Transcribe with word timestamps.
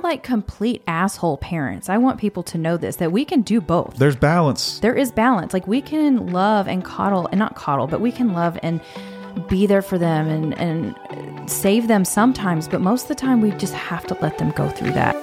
not 0.00 0.08
like 0.08 0.22
complete 0.22 0.82
asshole 0.86 1.36
parents. 1.36 1.90
I 1.90 1.98
want 1.98 2.18
people 2.18 2.42
to 2.44 2.56
know 2.56 2.78
this 2.78 2.96
that 2.96 3.12
we 3.12 3.22
can 3.22 3.42
do 3.42 3.60
both. 3.60 3.96
There's 3.98 4.16
balance. 4.16 4.80
There 4.80 4.94
is 4.94 5.12
balance. 5.12 5.52
Like 5.52 5.66
we 5.66 5.82
can 5.82 6.28
love 6.28 6.68
and 6.68 6.82
coddle 6.82 7.26
and 7.26 7.38
not 7.38 7.54
coddle, 7.54 7.86
but 7.86 8.00
we 8.00 8.10
can 8.10 8.32
love 8.32 8.58
and 8.62 8.80
be 9.48 9.66
there 9.66 9.82
for 9.82 9.98
them 9.98 10.26
and 10.26 10.58
and 10.58 11.50
save 11.50 11.86
them 11.86 12.06
sometimes, 12.06 12.66
but 12.66 12.80
most 12.80 13.02
of 13.02 13.08
the 13.08 13.14
time 13.14 13.42
we 13.42 13.50
just 13.52 13.74
have 13.74 14.06
to 14.06 14.16
let 14.22 14.38
them 14.38 14.52
go 14.52 14.70
through 14.70 14.92
that. 14.92 15.14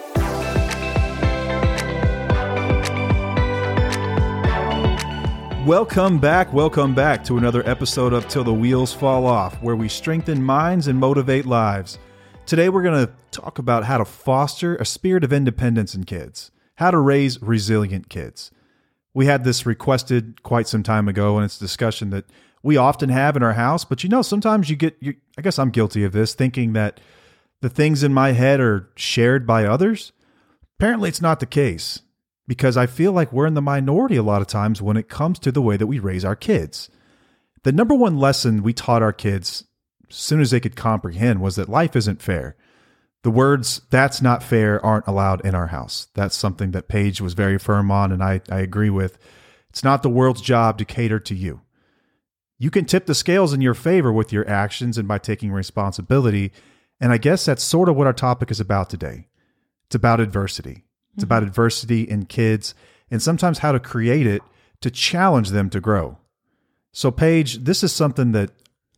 Welcome 5.66 6.20
back, 6.20 6.54
welcome 6.54 6.94
back 6.94 7.23
to 7.25 7.39
another 7.39 7.68
episode 7.68 8.14
of 8.14 8.28
Till 8.28 8.44
the 8.44 8.54
Wheels 8.54 8.94
Fall 8.94 9.25
Off, 9.25 9.59
where 9.64 9.75
we 9.75 9.89
strengthen 9.89 10.41
minds 10.41 10.88
and 10.88 11.00
motivate 11.00 11.48
lives. 11.48 11.98
Today 12.48 12.70
we're 12.70 12.82
going 12.82 13.05
to 13.05 13.11
talk 13.32 13.59
about 13.59 13.84
how 13.84 13.98
to 13.98 14.05
foster 14.05 14.77
a 14.77 14.86
spirit 14.86 15.25
of 15.25 15.34
independence 15.34 15.93
in 15.93 16.05
kids, 16.05 16.50
how 16.75 16.92
to 16.92 16.97
raise 16.97 17.42
resilient 17.42 18.07
kids. 18.07 18.51
We 19.14 19.25
had 19.25 19.43
this 19.43 19.65
requested 19.65 20.43
quite 20.43 20.70
some 20.70 20.82
time 20.82 21.10
ago, 21.10 21.36
and 21.36 21.43
it's 21.43 21.57
a 21.57 21.60
discussion 21.60 22.10
that 22.11 22.23
we 22.64 22.78
often 22.78 23.10
have 23.10 23.36
in 23.36 23.43
our 23.43 23.51
house. 23.51 23.83
But 23.83 24.01
you 24.01 24.07
know, 24.07 24.21
sometimes 24.21 24.70
you 24.70 24.78
get, 24.78 24.96
you, 25.01 25.15
I 25.37 25.42
guess 25.42 25.60
I'm 25.60 25.71
guilty 25.71 26.06
of 26.06 26.14
this, 26.14 26.36
thinking 26.36 26.71
that 26.71 27.01
the 27.60 27.68
things 27.68 28.01
in 28.01 28.14
my 28.14 28.32
head 28.32 28.61
are 28.61 28.89
shared 28.95 29.45
by 29.45 29.65
others. 29.65 30.14
Apparently, 30.79 31.09
it's 31.09 31.21
not 31.21 31.42
the 31.42 31.45
case 31.45 32.02
because 32.48 32.78
I 32.78 32.86
feel 32.86 33.11
like 33.11 33.34
we're 33.34 33.48
in 33.48 33.56
the 33.56 33.61
minority 33.61 34.16
a 34.16 34.23
lot 34.23 34.39
of 34.42 34.48
times 34.48 34.81
when 34.81 34.95
it 34.95 35.09
comes 35.09 35.38
to 35.39 35.52
the 35.52 35.61
way 35.61 35.75
that 35.75 35.88
we 35.88 36.00
raise 36.00 36.23
our 36.23 36.36
kids. 36.36 36.89
The 37.64 37.73
number 37.73 37.94
one 37.94 38.17
lesson 38.17 38.64
we 38.64 38.72
taught 38.72 39.03
our 39.03 39.11
kids 39.11 39.66
soon 40.09 40.42
as 40.42 40.52
they 40.52 40.59
could 40.59 40.75
comprehend 40.75 41.42
was 41.42 41.56
that 41.56 41.70
life 41.70 41.95
isn't 41.95 42.22
fair. 42.22 42.56
The 43.23 43.31
words 43.31 43.81
that's 43.89 44.22
not 44.22 44.44
fair 44.44 44.84
aren't 44.86 45.08
allowed 45.08 45.45
in 45.45 45.56
our 45.56 45.67
house. 45.67 46.08
That's 46.14 46.36
something 46.36 46.72
that 46.72 46.88
Paige 46.88 47.20
was 47.20 47.34
very 47.34 47.58
firm 47.58 47.92
on, 47.92 48.12
and 48.12 48.23
I, 48.23 48.42
I 48.50 48.59
agree 48.59 48.90
with. 48.90 49.18
It's 49.70 49.84
not 49.84 50.04
the 50.04 50.09
world's 50.09 50.42
job 50.42 50.78
to 50.78 50.86
cater 50.86 51.20
to 51.20 51.36
you. 51.36 51.62
You 52.58 52.72
can 52.72 52.86
tip 52.86 53.06
the 53.06 53.16
scales 53.16 53.54
in 53.54 53.62
your 53.62 53.73
favor 53.73 54.12
with 54.12 54.31
your 54.31 54.48
actions 54.50 54.98
and 54.98 55.08
by 55.08 55.18
taking 55.18 55.52
responsibility. 55.52 56.52
And 57.00 57.12
I 57.12 57.18
guess 57.18 57.46
that's 57.46 57.64
sort 57.64 57.90
of 57.90 57.96
what 57.96 58.08
our 58.08 58.14
topic 58.14 58.50
is 58.50 58.59
about 58.59 58.90
today. 58.90 59.28
It's 59.86 59.96
about 59.96 60.20
adversity. 60.20 60.86
It's 61.14 61.24
about 61.24 61.42
mm-hmm. 61.42 61.50
adversity 61.50 62.02
in 62.03 62.26
kids 62.26 62.74
and 63.09 63.22
sometimes 63.22 63.59
how 63.59 63.72
to 63.72 63.80
create 63.80 64.28
it 64.28 64.42
to 64.81 64.92
challenge 64.92 65.50
them 65.50 65.70
to 65.70 65.80
grow. 65.80 66.18
So, 66.92 67.12
Paige, 67.12 67.59
this 67.64 67.84
is 67.84 67.94
something 67.94 68.31
that 68.31 68.52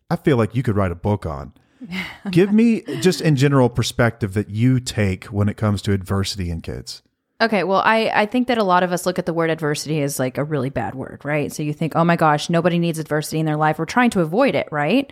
I 0.10 0.16
feel 0.16 0.38
like 0.38 0.56
you 0.56 0.64
could 0.64 0.76
write 0.76 0.92
a 0.92 0.96
book 0.96 1.26
on. 1.26 1.54
Give 2.32 2.52
me 2.52 2.82
just 3.00 3.22
in 3.22 3.36
general 3.36 3.70
perspective 3.70 4.34
that 4.34 4.50
you 4.50 4.80
take 4.80 5.26
when 5.26 5.48
it 5.48 5.56
comes 5.56 5.82
to 5.84 5.94
adversity 5.94 6.50
in 6.50 6.62
kids. 6.62 7.02
Okay, 7.42 7.64
well, 7.64 7.82
I, 7.86 8.12
I 8.14 8.26
think 8.26 8.50
that 8.50 8.58
a 8.58 8.66
lot 8.66 8.84
of 8.84 8.92
us 8.92 9.06
look 9.06 9.18
at 9.18 9.26
the 9.26 9.34
word 9.34 9.50
adversity 9.50 10.02
as 10.02 10.20
like 10.20 10.38
a 10.38 10.44
really 10.44 10.70
bad 10.70 10.94
word, 10.94 11.22
right? 11.24 11.54
So 11.54 11.64
you 11.64 11.72
think, 11.72 11.96
oh 11.96 12.04
my 12.04 12.18
gosh, 12.18 12.50
nobody 12.50 12.80
needs 12.80 13.00
adversity 13.00 13.40
in 13.40 13.46
their 13.46 13.56
life. 13.56 13.80
We're 13.80 13.86
trying 13.86 14.10
to 14.12 14.20
avoid 14.20 14.56
it, 14.56 14.68
right? 14.72 15.10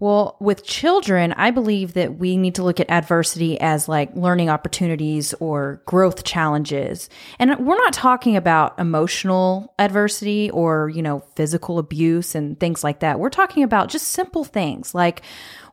Well, 0.00 0.36
with 0.38 0.64
children, 0.64 1.32
I 1.32 1.50
believe 1.50 1.94
that 1.94 2.18
we 2.18 2.36
need 2.36 2.54
to 2.54 2.62
look 2.62 2.78
at 2.78 2.88
adversity 2.88 3.60
as 3.60 3.88
like 3.88 4.14
learning 4.14 4.48
opportunities 4.48 5.34
or 5.40 5.82
growth 5.86 6.22
challenges. 6.22 7.10
And 7.40 7.66
we're 7.66 7.76
not 7.76 7.94
talking 7.94 8.36
about 8.36 8.78
emotional 8.78 9.74
adversity 9.76 10.50
or, 10.50 10.88
you 10.88 11.02
know, 11.02 11.24
physical 11.34 11.80
abuse 11.80 12.36
and 12.36 12.58
things 12.60 12.84
like 12.84 13.00
that. 13.00 13.18
We're 13.18 13.28
talking 13.28 13.64
about 13.64 13.88
just 13.88 14.08
simple 14.08 14.44
things 14.44 14.94
like 14.94 15.22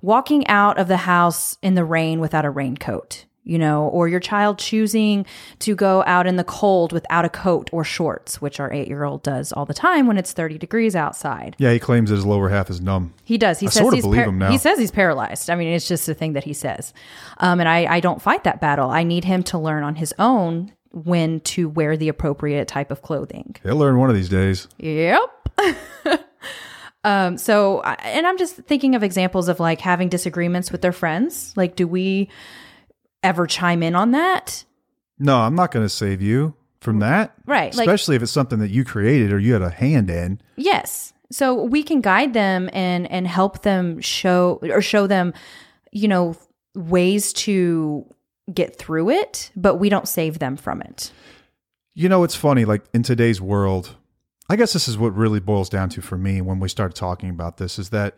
walking 0.02 0.48
out 0.48 0.80
of 0.80 0.88
the 0.88 0.98
house 0.98 1.58
in 1.62 1.76
the 1.76 1.86
rain 1.86 2.20
without 2.20 2.46
a 2.46 2.50
raincoat 2.50 3.26
you 3.46 3.60
know, 3.60 3.88
or 3.90 4.08
your 4.08 4.20
child 4.20 4.58
choosing 4.58 5.26
to 5.60 5.76
go 5.76 6.04
out 6.06 6.26
in 6.26 6.36
the 6.36 6.44
cold 6.44 6.92
without 6.92 7.24
a 7.24 7.30
coat 7.30 7.70
or 7.72 7.84
shorts, 7.84 8.42
which 8.42 8.60
our 8.60 8.74
eight 8.74 8.88
year 8.88 9.04
old 9.04 9.22
does 9.24 9.54
all 9.54 9.66
the 9.66 9.74
time 9.74 10.08
when 10.08 10.18
it's 10.18 10.34
30 10.34 10.58
degrees 10.58 10.96
outside. 10.96 11.56
Yeah, 11.60 11.72
he 11.72 11.80
claims 11.80 12.10
that 12.10 12.16
his 12.16 12.26
lower 12.26 12.50
half 12.50 12.70
is 12.70 12.82
numb. 12.82 13.14
He 13.24 13.38
does. 13.38 13.60
He 13.60 13.68
I 13.68 13.70
says 13.70 13.82
sort 13.84 13.94
of 13.94 13.98
he's 13.98 14.04
believe 14.04 14.26
him 14.26 14.40
now. 14.40 14.52
He 14.52 14.58
says 14.58 14.80
he's 14.80 14.92
paralyzed. 14.92 15.50
I 15.50 15.56
mean, 15.56 15.68
it's 15.70 15.88
just 15.88 16.10
a 16.10 16.16
thing 16.16 16.34
that 16.34 16.44
he 16.44 16.54
says. 16.54 16.94
Um, 17.38 17.60
and 17.60 17.70
I, 17.70 17.86
I 17.86 18.00
don't 18.00 18.22
fight 18.22 18.44
that 18.46 18.60
battle. 18.60 18.90
I 18.90 19.04
need 19.04 19.24
him 19.24 19.44
to 19.44 19.60
learn 19.60 19.84
on 19.84 19.96
his 19.96 20.14
own 20.18 20.74
when 20.92 21.42
to 21.42 21.70
wear 21.70 21.98
the 21.98 22.10
appropriate 22.10 22.68
type 22.68 22.90
of 22.90 23.04
clothing. 23.04 23.56
He'll 23.64 23.76
learn 23.76 24.00
one 24.00 24.10
of 24.10 24.16
these 24.16 24.30
days. 24.30 24.68
Yep. 24.78 25.50
um, 27.04 27.38
so, 27.38 27.82
and 27.82 28.26
I'm 28.26 28.38
just 28.38 28.56
thinking 28.56 28.96
of 28.96 29.04
examples 29.04 29.50
of 29.50 29.60
like 29.60 29.82
having 29.82 30.10
disagreements 30.10 30.72
with 30.72 30.82
their 30.82 30.94
friends. 30.94 31.54
Like, 31.56 31.76
do 31.76 31.88
we 31.88 32.30
ever 33.26 33.46
chime 33.48 33.84
in 33.84 33.96
on 33.96 34.12
that? 34.12 34.64
No, 35.20 35.38
I'm 35.40 35.56
not 35.56 35.72
going 35.72 35.86
to 35.86 35.90
save 35.90 36.22
you 36.22 36.54
from 36.80 37.00
that. 37.00 37.34
Right, 37.46 37.74
like- 37.76 37.88
Especially 37.88 38.16
if 38.16 38.22
it's 38.22 38.32
something 38.32 38.60
that 38.60 38.70
you 38.70 38.86
created 38.86 39.34
or 39.34 39.40
you 39.40 39.54
had 39.54 39.62
a 39.62 39.70
hand 39.70 40.10
in. 40.10 40.40
Yes. 40.56 41.14
So 41.32 41.64
we 41.64 41.82
can 41.84 42.02
guide 42.02 42.34
them 42.34 42.70
and 42.72 43.10
and 43.12 43.28
help 43.28 43.64
them 43.64 44.00
show 44.00 44.60
or 44.62 44.82
show 44.82 45.08
them, 45.08 45.34
you 45.92 46.08
know, 46.08 46.38
ways 46.76 47.34
to 47.34 48.06
get 48.54 48.78
through 48.78 49.10
it, 49.10 49.50
but 49.56 49.76
we 49.76 49.90
don't 49.90 50.08
save 50.08 50.38
them 50.38 50.56
from 50.56 50.82
it. 50.82 51.12
You 51.96 52.10
know, 52.10 52.24
it's 52.24 52.36
funny, 52.36 52.64
like 52.64 52.84
in 52.94 53.02
today's 53.02 53.42
world, 53.42 53.96
I 54.50 54.56
guess 54.56 54.74
this 54.74 54.88
is 54.88 54.98
what 55.00 55.16
really 55.16 55.40
boils 55.40 55.70
down 55.70 55.90
to 55.90 56.02
for 56.02 56.18
me 56.18 56.42
when 56.42 56.60
we 56.60 56.70
start 56.70 56.94
talking 56.94 57.30
about 57.32 57.58
this 57.58 57.80
is 57.80 57.90
that 57.90 58.18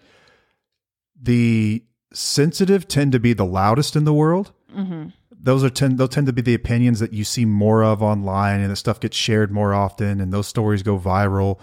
the 1.19 1.83
sensitive 2.13 2.87
tend 2.87 3.13
to 3.13 3.19
be 3.19 3.31
the 3.33 3.45
loudest 3.45 3.95
in 3.95 4.03
the 4.03 4.13
world. 4.13 4.51
Mm-hmm. 4.75 5.09
Those 5.31 5.63
are 5.63 5.69
tend 5.69 5.97
they'll 5.97 6.07
tend 6.07 6.27
to 6.27 6.33
be 6.33 6.41
the 6.41 6.53
opinions 6.53 6.99
that 6.99 7.13
you 7.13 7.23
see 7.23 7.45
more 7.45 7.83
of 7.83 8.01
online, 8.01 8.59
and 8.59 8.71
the 8.71 8.75
stuff 8.75 8.99
gets 8.99 9.15
shared 9.15 9.51
more 9.51 9.73
often, 9.73 10.19
and 10.19 10.33
those 10.33 10.47
stories 10.47 10.83
go 10.83 10.99
viral 10.99 11.59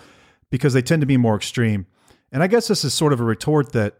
because 0.50 0.72
they 0.72 0.82
tend 0.82 1.00
to 1.02 1.06
be 1.06 1.16
more 1.16 1.36
extreme. 1.36 1.86
And 2.32 2.42
I 2.42 2.46
guess 2.46 2.68
this 2.68 2.84
is 2.84 2.94
sort 2.94 3.12
of 3.12 3.20
a 3.20 3.24
retort 3.24 3.72
that 3.72 3.98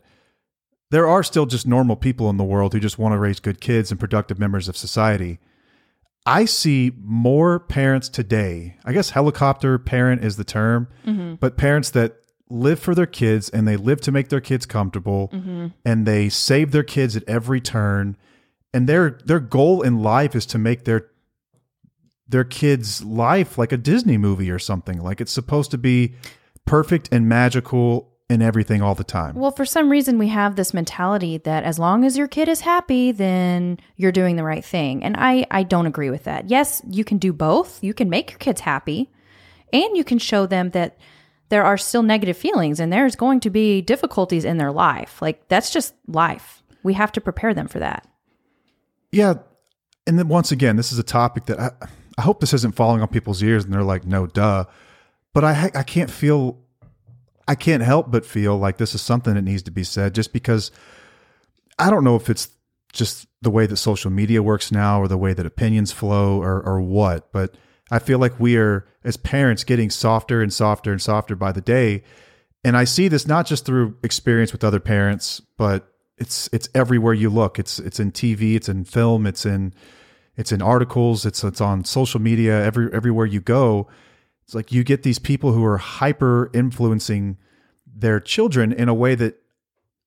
there 0.91 1.09
are 1.09 1.23
still 1.23 1.47
just 1.47 1.67
normal 1.67 1.97
people 1.97 2.31
in 2.31 2.37
the 2.37 2.45
world 2.45 2.73
who 2.73 2.81
just 2.81 2.99
want 2.99 3.13
to 3.13 3.19
raise 3.19 3.41
good 3.41 3.61
kids 3.61 3.91
and 3.91 3.99
productive 3.99 4.39
members 4.39 4.69
of 4.69 4.77
society. 4.77 5.39
I 6.27 6.45
see 6.47 6.93
more 7.03 7.61
parents 7.61 8.09
today. 8.09 8.77
I 8.85 8.93
guess 8.93 9.11
helicopter 9.11 9.79
parent 9.79 10.25
is 10.25 10.37
the 10.37 10.45
term, 10.45 10.89
mm-hmm. 11.05 11.35
but 11.35 11.57
parents 11.57 11.91
that 11.91 12.17
live 12.49 12.79
for 12.79 12.95
their 12.95 13.07
kids 13.07 13.49
and 13.49 13.67
they 13.67 13.77
live 13.77 14.01
to 14.03 14.13
make 14.13 14.29
their 14.29 14.41
kids 14.41 14.67
comfortable 14.67 15.31
mm-hmm. 15.33 15.69
and 15.85 16.07
they 16.07 16.29
save 16.29 16.71
their 16.71 16.83
kids 16.83 17.17
at 17.17 17.25
every 17.29 17.61
turn. 17.61 18.17
And 18.75 18.89
their 18.89 19.19
their 19.25 19.41
goal 19.41 19.83
in 19.83 20.03
life 20.03 20.35
is 20.35 20.45
to 20.47 20.59
make 20.59 20.85
their 20.85 21.07
their 22.29 22.45
kids' 22.45 23.05
life 23.05 23.57
like 23.57 23.73
a 23.73 23.77
Disney 23.77 24.19
movie 24.19 24.51
or 24.51 24.59
something. 24.59 25.01
Like 25.01 25.21
it's 25.21 25.33
supposed 25.33 25.71
to 25.71 25.79
be 25.79 26.15
perfect 26.65 27.09
and 27.12 27.29
magical 27.29 28.11
and 28.29 28.43
everything 28.43 28.83
all 28.83 28.95
the 28.95 29.05
time. 29.05 29.35
Well, 29.37 29.51
for 29.51 29.65
some 29.65 29.91
reason 29.91 30.19
we 30.19 30.29
have 30.29 30.57
this 30.57 30.75
mentality 30.75 31.39
that 31.39 31.62
as 31.62 31.79
long 31.79 32.05
as 32.05 32.17
your 32.17 32.27
kid 32.27 32.49
is 32.49 32.62
happy, 32.62 33.12
then 33.12 33.79
you're 33.97 34.12
doing 34.12 34.37
the 34.37 34.43
right 34.43 34.65
thing. 34.65 35.05
And 35.05 35.15
I 35.17 35.47
I 35.51 35.62
don't 35.62 35.87
agree 35.87 36.11
with 36.11 36.25
that. 36.25 36.51
Yes, 36.51 36.83
you 36.91 37.05
can 37.05 37.19
do 37.19 37.33
both. 37.33 37.83
You 37.85 37.95
can 37.95 38.11
make 38.11 38.31
your 38.31 38.39
kids 38.39 38.62
happy 38.62 39.11
and 39.73 39.97
you 39.97 40.05
can 40.05 40.19
show 40.19 40.47
them 40.47 40.71
that 40.71 40.99
there 41.51 41.65
are 41.65 41.77
still 41.77 42.03
negative 42.03 42.37
feelings 42.37 42.81
and 42.81 42.93
there's 42.93 43.15
going 43.15 43.41
to 43.41 43.51
be 43.51 43.83
difficulties 43.83 44.45
in 44.45 44.56
their 44.56 44.73
life. 44.73 45.21
Like 45.23 45.47
that's 45.49 45.71
just 45.71 45.95
life. 46.09 46.62
We 46.83 46.95
have 46.95 47.12
to 47.12 47.21
prepare 47.21 47.55
them 47.55 47.69
for 47.69 47.79
that. 47.79 48.09
Yeah. 49.15 49.35
And 50.07 50.19
then 50.19 50.29
once 50.29 50.53
again, 50.53 50.77
this 50.77 50.93
is 50.93 50.99
a 50.99 51.05
topic 51.05 51.47
that 51.47 51.59
I, 51.59 51.71
I 52.19 52.23
hope 52.23 52.41
this 52.41 52.53
isn't 52.53 52.75
falling 52.75 53.01
on 53.01 53.09
people's 53.09 53.43
ears 53.43 53.65
and 53.65 53.73
they're 53.73 53.83
like, 53.83 54.05
no, 54.05 54.27
duh. 54.27 54.65
But 55.33 55.45
I, 55.45 55.71
I 55.75 55.83
can't 55.83 56.11
feel, 56.11 56.59
I 57.49 57.55
can't 57.55 57.83
help 57.83 58.11
but 58.11 58.27
feel 58.27 58.57
like 58.59 58.77
this 58.77 58.95
is 58.95 59.03
something 59.03 59.35
that 59.35 59.43
needs 59.43 59.63
to 59.63 59.71
be 59.71 59.85
said 59.85 60.15
just 60.15 60.33
because 60.33 60.71
I 61.79 61.91
don't 61.91 62.05
know 62.05 62.17
if 62.17 62.29
it's 62.29 62.51
just 62.93 63.27
the 63.41 63.51
way 63.51 63.67
that 63.67 63.77
social 63.77 64.11
media 64.11 64.43
works 64.43 64.71
now 64.71 65.01
or 65.01 65.09
the 65.09 65.19
way 65.19 65.33
that 65.33 65.47
opinions 65.47 65.93
flow 65.93 66.41
or, 66.41 66.62
or 66.62 66.81
what, 66.81 67.33
but 67.33 67.55
I 67.91 67.99
feel 67.99 68.19
like 68.19 68.41
we 68.41 68.56
are, 68.56 68.87
as 69.05 69.17
parents, 69.17 69.65
getting 69.65 69.91
softer 69.91 70.43
and 70.43 70.53
softer 70.53 70.91
and 70.91 71.03
softer 71.03 71.37
by 71.37 71.53
the 71.53 71.61
day. 71.61 72.03
And 72.65 72.77
I 72.77 72.85
see 72.85 73.09
this 73.09 73.27
not 73.27 73.47
just 73.47 73.67
through 73.67 73.97
experience 74.03 74.53
with 74.53 74.65
other 74.65 74.81
parents, 74.81 75.41
but 75.59 75.94
it's 76.19 76.49
it's 76.52 76.69
everywhere 76.75 77.14
you 77.14 77.31
look. 77.31 77.58
It's 77.58 77.78
it's 77.78 78.00
in 78.00 78.12
TV, 78.12 78.55
it's 78.55 78.69
in 78.69 78.84
film, 78.84 79.26
it's 79.26 79.44
in 79.44 79.75
it's 80.37 80.52
in 80.52 80.62
articles, 80.62 81.26
it's 81.26 81.44
it's 81.44 81.61
on 81.61 81.84
social 81.84 82.20
media, 82.20 82.64
every 82.64 82.93
everywhere 82.93 83.26
you 83.26 83.40
go. 83.40 83.88
It's 84.44 84.55
like 84.55 84.72
you 84.72 84.84
get 84.84 85.02
these 85.02 85.19
people 85.19 85.52
who 85.52 85.64
are 85.64 85.78
hyper 85.78 86.50
influencing 86.52 87.38
their 87.87 88.20
children 88.20 88.72
in 88.72 88.88
a 88.88 88.94
way 88.94 89.14
that 89.14 89.40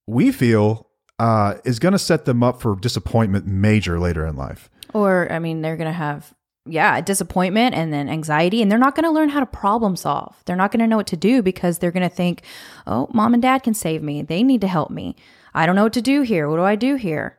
we 0.06 0.31
feel 0.31 0.88
uh, 1.19 1.56
is 1.65 1.80
going 1.80 1.94
to 1.94 2.00
set 2.00 2.25
them 2.25 2.44
up 2.44 2.62
for 2.62 2.75
disappointment 2.75 3.48
major 3.48 4.00
later 4.00 4.25
in 4.25 4.36
life. 4.36 4.69
Or, 4.94 5.31
I 5.31 5.39
mean, 5.39 5.62
they're 5.62 5.77
going 5.77 5.89
to 5.89 5.98
have, 5.98 6.33
yeah, 6.65 7.01
disappointment 7.01 7.75
and 7.75 7.92
then 7.92 8.09
anxiety, 8.09 8.62
and 8.62 8.71
they're 8.71 8.80
not 8.80 8.95
going 8.95 9.06
to 9.06 9.12
learn 9.12 9.30
how 9.30 9.39
to 9.39 9.45
problem 9.45 9.95
solve. 9.95 10.36
They're 10.45 10.56
not 10.56 10.71
going 10.71 10.80
to 10.80 10.88
know 10.88 10.98
what 10.98 11.07
to 11.07 11.18
do 11.18 11.42
because 11.42 11.80
they're 11.80 11.92
going 11.92 12.07
to 12.07 12.15
think, 12.15 12.44
oh, 12.86 13.09
mom 13.13 13.33
and 13.33 13.42
dad 13.42 13.63
can 13.63 13.74
save 13.74 14.04
me. 14.04 14.21
They 14.21 14.44
need 14.44 14.62
to 14.62 14.68
help 14.68 14.92
me. 14.92 15.15
I 15.57 15.65
don't 15.65 15.75
know 15.75 15.83
what 15.83 15.94
to 15.94 16.01
do 16.01 16.21
here. 16.21 16.48
What 16.48 16.57
do 16.57 16.63
I 16.63 16.75
do 16.75 16.95
here? 16.95 17.38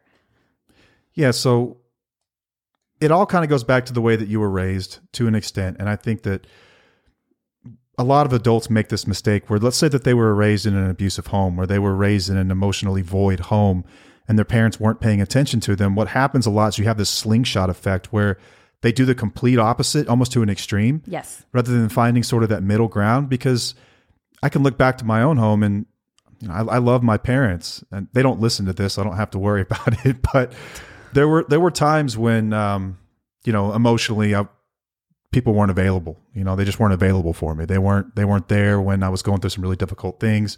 Yeah, 1.14 1.30
so 1.30 1.76
it 3.00 3.12
all 3.12 3.26
kind 3.26 3.44
of 3.44 3.48
goes 3.48 3.62
back 3.62 3.86
to 3.86 3.92
the 3.92 4.00
way 4.00 4.16
that 4.16 4.26
you 4.26 4.40
were 4.40 4.50
raised 4.50 4.98
to 5.12 5.28
an 5.28 5.36
extent. 5.36 5.76
And 5.78 5.88
I 5.88 5.94
think 5.94 6.24
that 6.24 6.46
a 7.96 8.02
lot 8.02 8.26
of 8.26 8.32
adults 8.32 8.68
make 8.70 8.88
this 8.88 9.06
mistake 9.06 9.48
where 9.48 9.60
let's 9.60 9.76
say 9.76 9.88
that 9.88 10.02
they 10.02 10.14
were 10.14 10.34
raised 10.34 10.66
in 10.66 10.74
an 10.74 10.90
abusive 10.90 11.28
home 11.28 11.60
or 11.60 11.66
they 11.66 11.78
were 11.78 11.94
raised 11.94 12.28
in 12.28 12.36
an 12.36 12.50
emotionally 12.50 13.02
void 13.02 13.40
home 13.40 13.84
and 14.26 14.36
their 14.36 14.44
parents 14.44 14.80
weren't 14.80 15.00
paying 15.00 15.20
attention 15.20 15.60
to 15.60 15.76
them. 15.76 15.94
What 15.94 16.08
happens 16.08 16.44
a 16.44 16.50
lot 16.50 16.68
is 16.68 16.78
you 16.78 16.84
have 16.86 16.98
this 16.98 17.10
slingshot 17.10 17.70
effect 17.70 18.12
where 18.12 18.36
they 18.82 18.90
do 18.90 19.04
the 19.04 19.14
complete 19.14 19.58
opposite, 19.58 20.08
almost 20.08 20.32
to 20.32 20.42
an 20.42 20.50
extreme. 20.50 21.02
Yes. 21.06 21.44
Rather 21.52 21.72
than 21.72 21.88
finding 21.88 22.24
sort 22.24 22.42
of 22.42 22.48
that 22.48 22.62
middle 22.62 22.88
ground, 22.88 23.28
because 23.28 23.74
I 24.42 24.48
can 24.48 24.62
look 24.62 24.76
back 24.76 24.98
to 24.98 25.04
my 25.04 25.22
own 25.22 25.36
home 25.36 25.62
and 25.62 25.86
you 26.40 26.49
know, 26.49 26.55
I, 26.55 26.76
I 26.76 26.79
love 26.79 27.02
my 27.02 27.17
parents 27.17 27.85
and 27.90 28.08
they 28.12 28.23
don't 28.23 28.40
listen 28.40 28.67
to 28.67 28.73
this. 28.73 28.94
So 28.94 29.02
I 29.02 29.05
don't 29.05 29.17
have 29.17 29.31
to 29.31 29.38
worry 29.38 29.62
about 29.70 30.05
it. 30.05 30.19
But 30.32 30.52
there 31.12 31.29
were, 31.29 31.44
there 31.49 31.61
were 31.61 31.70
times 31.70 32.17
when, 32.17 32.52
um, 32.52 32.99
you 33.44 33.52
know, 33.52 33.73
emotionally, 33.73 34.35
I, 34.35 34.46
people 35.31 35.55
weren't 35.55 35.70
available. 35.70 36.19
You 36.35 36.44
know, 36.44 36.56
they 36.56 36.64
just 36.64 36.79
weren't 36.79 36.94
available 36.94 37.32
for 37.32 37.55
me. 37.55 37.64
They 37.64 37.79
weren't 37.79 38.14
they 38.17 38.25
weren't 38.25 38.49
there 38.49 38.81
when 38.81 39.02
I 39.02 39.08
was 39.08 39.23
going 39.23 39.40
through 39.40 39.50
some 39.50 39.62
really 39.62 39.76
difficult 39.76 40.20
things. 40.20 40.56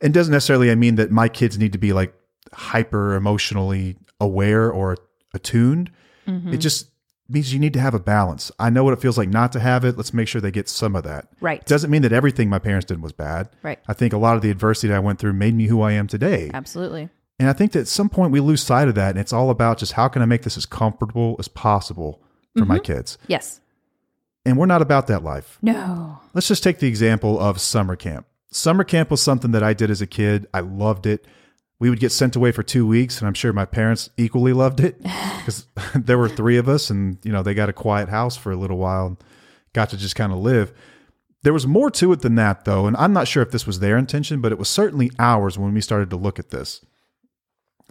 And 0.00 0.12
doesn't 0.12 0.32
necessarily 0.32 0.70
I 0.70 0.74
mean 0.74 0.96
that 0.96 1.10
my 1.10 1.28
kids 1.28 1.58
need 1.58 1.72
to 1.72 1.78
be 1.78 1.92
like 1.92 2.14
hyper 2.52 3.14
emotionally 3.14 3.96
aware 4.20 4.70
or 4.70 4.96
attuned. 5.34 5.90
Mm-hmm. 6.26 6.54
It 6.54 6.58
just 6.58 6.90
means 7.28 7.52
you 7.52 7.58
need 7.58 7.72
to 7.72 7.80
have 7.80 7.94
a 7.94 7.98
balance. 7.98 8.52
I 8.58 8.70
know 8.70 8.84
what 8.84 8.92
it 8.92 9.00
feels 9.00 9.18
like 9.18 9.28
not 9.28 9.52
to 9.52 9.60
have 9.60 9.84
it. 9.84 9.96
Let's 9.96 10.14
make 10.14 10.28
sure 10.28 10.40
they 10.40 10.50
get 10.50 10.68
some 10.68 10.94
of 10.94 11.04
that. 11.04 11.28
Right. 11.40 11.64
Doesn't 11.66 11.90
mean 11.90 12.02
that 12.02 12.12
everything 12.12 12.48
my 12.48 12.58
parents 12.58 12.86
did 12.86 13.02
was 13.02 13.12
bad. 13.12 13.48
Right. 13.62 13.78
I 13.88 13.92
think 13.92 14.12
a 14.12 14.18
lot 14.18 14.36
of 14.36 14.42
the 14.42 14.50
adversity 14.50 14.92
I 14.92 14.98
went 14.98 15.18
through 15.18 15.32
made 15.32 15.54
me 15.54 15.66
who 15.66 15.82
I 15.82 15.92
am 15.92 16.06
today. 16.06 16.50
Absolutely. 16.54 17.08
And 17.38 17.48
I 17.48 17.52
think 17.52 17.72
that 17.72 17.80
at 17.80 17.88
some 17.88 18.08
point 18.08 18.32
we 18.32 18.40
lose 18.40 18.62
sight 18.62 18.88
of 18.88 18.94
that. 18.94 19.10
And 19.10 19.18
it's 19.18 19.32
all 19.32 19.50
about 19.50 19.78
just 19.78 19.92
how 19.92 20.08
can 20.08 20.22
I 20.22 20.26
make 20.26 20.42
this 20.42 20.56
as 20.56 20.66
comfortable 20.66 21.36
as 21.38 21.48
possible 21.48 22.22
for 22.56 22.64
my 22.64 22.76
mm-hmm. 22.76 22.92
kids. 22.92 23.18
Yes. 23.26 23.60
And 24.44 24.56
we're 24.56 24.66
not 24.66 24.80
about 24.80 25.08
that 25.08 25.24
life. 25.24 25.58
No. 25.60 26.20
Let's 26.32 26.48
just 26.48 26.62
take 26.62 26.78
the 26.78 26.88
example 26.88 27.38
of 27.38 27.60
summer 27.60 27.96
camp. 27.96 28.26
Summer 28.50 28.84
camp 28.84 29.10
was 29.10 29.20
something 29.20 29.50
that 29.50 29.62
I 29.62 29.74
did 29.74 29.90
as 29.90 30.00
a 30.00 30.06
kid. 30.06 30.46
I 30.54 30.60
loved 30.60 31.04
it. 31.04 31.26
We 31.78 31.90
would 31.90 32.00
get 32.00 32.12
sent 32.12 32.36
away 32.36 32.52
for 32.52 32.62
two 32.62 32.86
weeks, 32.86 33.18
and 33.18 33.28
I'm 33.28 33.34
sure 33.34 33.52
my 33.52 33.66
parents 33.66 34.08
equally 34.16 34.52
loved 34.52 34.80
it 34.80 35.02
because 35.02 35.66
there 35.94 36.18
were 36.18 36.28
three 36.28 36.56
of 36.56 36.68
us, 36.68 36.90
and 36.90 37.18
you 37.22 37.32
know 37.32 37.42
they 37.42 37.54
got 37.54 37.68
a 37.68 37.74
quiet 37.74 38.08
house 38.08 38.36
for 38.36 38.52
a 38.52 38.56
little 38.56 38.78
while, 38.78 39.06
and 39.06 39.16
got 39.72 39.90
to 39.90 39.96
just 39.96 40.16
kind 40.16 40.32
of 40.32 40.38
live. 40.38 40.72
There 41.42 41.52
was 41.52 41.66
more 41.66 41.90
to 41.92 42.12
it 42.12 42.22
than 42.22 42.34
that, 42.36 42.64
though, 42.64 42.86
and 42.86 42.96
I'm 42.96 43.12
not 43.12 43.28
sure 43.28 43.42
if 43.42 43.50
this 43.50 43.66
was 43.66 43.78
their 43.78 43.98
intention, 43.98 44.40
but 44.40 44.52
it 44.52 44.58
was 44.58 44.68
certainly 44.68 45.10
ours 45.18 45.58
when 45.58 45.74
we 45.74 45.80
started 45.80 46.10
to 46.10 46.16
look 46.16 46.38
at 46.38 46.50
this. 46.50 46.84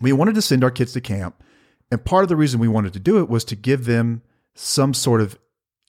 We 0.02 0.12
wanted 0.12 0.36
to 0.36 0.42
send 0.42 0.64
our 0.64 0.72
kids 0.72 0.94
to 0.94 1.02
camp, 1.02 1.42
and 1.92 2.04
part 2.04 2.24
of 2.24 2.30
the 2.30 2.36
reason 2.36 2.60
we 2.60 2.68
wanted 2.68 2.94
to 2.94 3.00
do 3.00 3.20
it 3.20 3.30
was 3.30 3.46
to 3.46 3.56
give 3.56 3.86
them 3.86 4.24
some 4.56 4.94
sort 4.94 5.22
of 5.22 5.38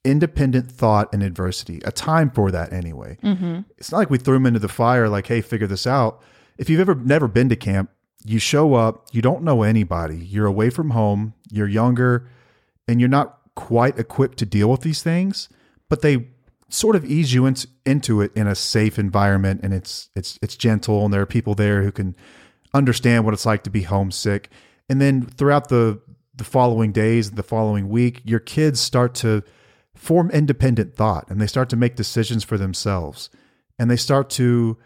independent 0.06 0.70
thought 0.70 1.12
and 1.12 1.22
adversity, 1.22 1.80
a 1.84 1.90
time 1.90 2.30
for 2.30 2.50
that 2.52 2.72
anyway. 2.72 3.18
Mm-hmm. 3.22 3.60
It's 3.76 3.90
not 3.90 3.98
like 3.98 4.10
we 4.10 4.18
threw 4.18 4.34
them 4.34 4.46
into 4.46 4.60
the 4.60 4.68
fire, 4.68 5.08
like, 5.08 5.26
hey, 5.26 5.40
figure 5.40 5.66
this 5.66 5.86
out. 5.86 6.22
If 6.58 6.70
you've 6.70 6.80
ever 6.80 6.94
never 6.94 7.28
been 7.28 7.48
to 7.48 7.56
camp, 7.56 7.90
you 8.24 8.38
show 8.38 8.74
up, 8.74 9.06
you 9.12 9.22
don't 9.22 9.42
know 9.42 9.62
anybody, 9.62 10.18
you're 10.18 10.46
away 10.46 10.70
from 10.70 10.90
home, 10.90 11.34
you're 11.50 11.68
younger, 11.68 12.28
and 12.88 13.00
you're 13.00 13.08
not 13.08 13.38
quite 13.54 13.98
equipped 13.98 14.38
to 14.38 14.46
deal 14.46 14.70
with 14.70 14.80
these 14.80 15.02
things, 15.02 15.48
but 15.88 16.02
they 16.02 16.28
sort 16.68 16.96
of 16.96 17.04
ease 17.04 17.32
you 17.32 17.46
into, 17.46 18.20
it 18.20 18.32
in 18.34 18.46
a 18.46 18.54
safe 18.54 18.98
environment 18.98 19.60
and 19.62 19.72
it's 19.72 20.10
it's 20.16 20.38
it's 20.42 20.56
gentle 20.56 21.04
and 21.04 21.14
there 21.14 21.20
are 21.20 21.26
people 21.26 21.54
there 21.54 21.82
who 21.82 21.92
can 21.92 22.16
understand 22.74 23.24
what 23.24 23.34
it's 23.34 23.46
like 23.46 23.62
to 23.64 23.70
be 23.70 23.82
homesick. 23.82 24.50
And 24.88 25.00
then 25.00 25.22
throughout 25.26 25.68
the 25.68 26.00
the 26.34 26.44
following 26.44 26.92
days, 26.92 27.30
the 27.30 27.42
following 27.42 27.88
week, 27.88 28.20
your 28.24 28.40
kids 28.40 28.80
start 28.80 29.14
to 29.14 29.42
form 29.94 30.30
independent 30.30 30.94
thought 30.94 31.26
and 31.30 31.40
they 31.40 31.46
start 31.46 31.70
to 31.70 31.76
make 31.76 31.96
decisions 31.96 32.44
for 32.44 32.58
themselves 32.58 33.30
and 33.78 33.90
they 33.90 33.96
start 33.96 34.28
to 34.28 34.76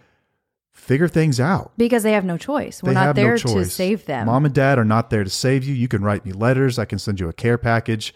figure 0.72 1.08
things 1.08 1.38
out. 1.40 1.72
Because 1.76 2.02
they 2.02 2.12
have 2.12 2.24
no 2.24 2.36
choice. 2.36 2.82
We're 2.82 2.90
They 2.90 2.94
not 2.94 3.06
have 3.06 3.16
no 3.16 3.22
there 3.22 3.38
to 3.38 3.64
save 3.64 4.06
them. 4.06 4.26
Mom 4.26 4.44
and 4.44 4.54
dad 4.54 4.78
are 4.78 4.84
not 4.84 5.10
there 5.10 5.24
to 5.24 5.30
save 5.30 5.64
you. 5.64 5.74
You 5.74 5.88
can 5.88 6.02
write 6.02 6.24
me 6.24 6.32
letters. 6.32 6.78
I 6.78 6.84
can 6.84 6.98
send 6.98 7.20
you 7.20 7.28
a 7.28 7.32
care 7.32 7.58
package. 7.58 8.14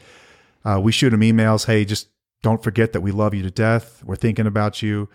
Uh, 0.64 0.80
we 0.82 0.92
shoot 0.92 1.10
them 1.10 1.20
emails. 1.20 1.66
Hey, 1.66 1.84
just 1.84 2.08
don't 2.42 2.62
forget 2.62 2.92
that 2.92 3.00
we 3.00 3.10
love 3.10 3.34
you 3.34 3.42
to 3.42 3.50
death. 3.50 4.02
We're 4.04 4.16
thinking 4.16 4.46
about 4.46 4.82
you. 4.82 5.08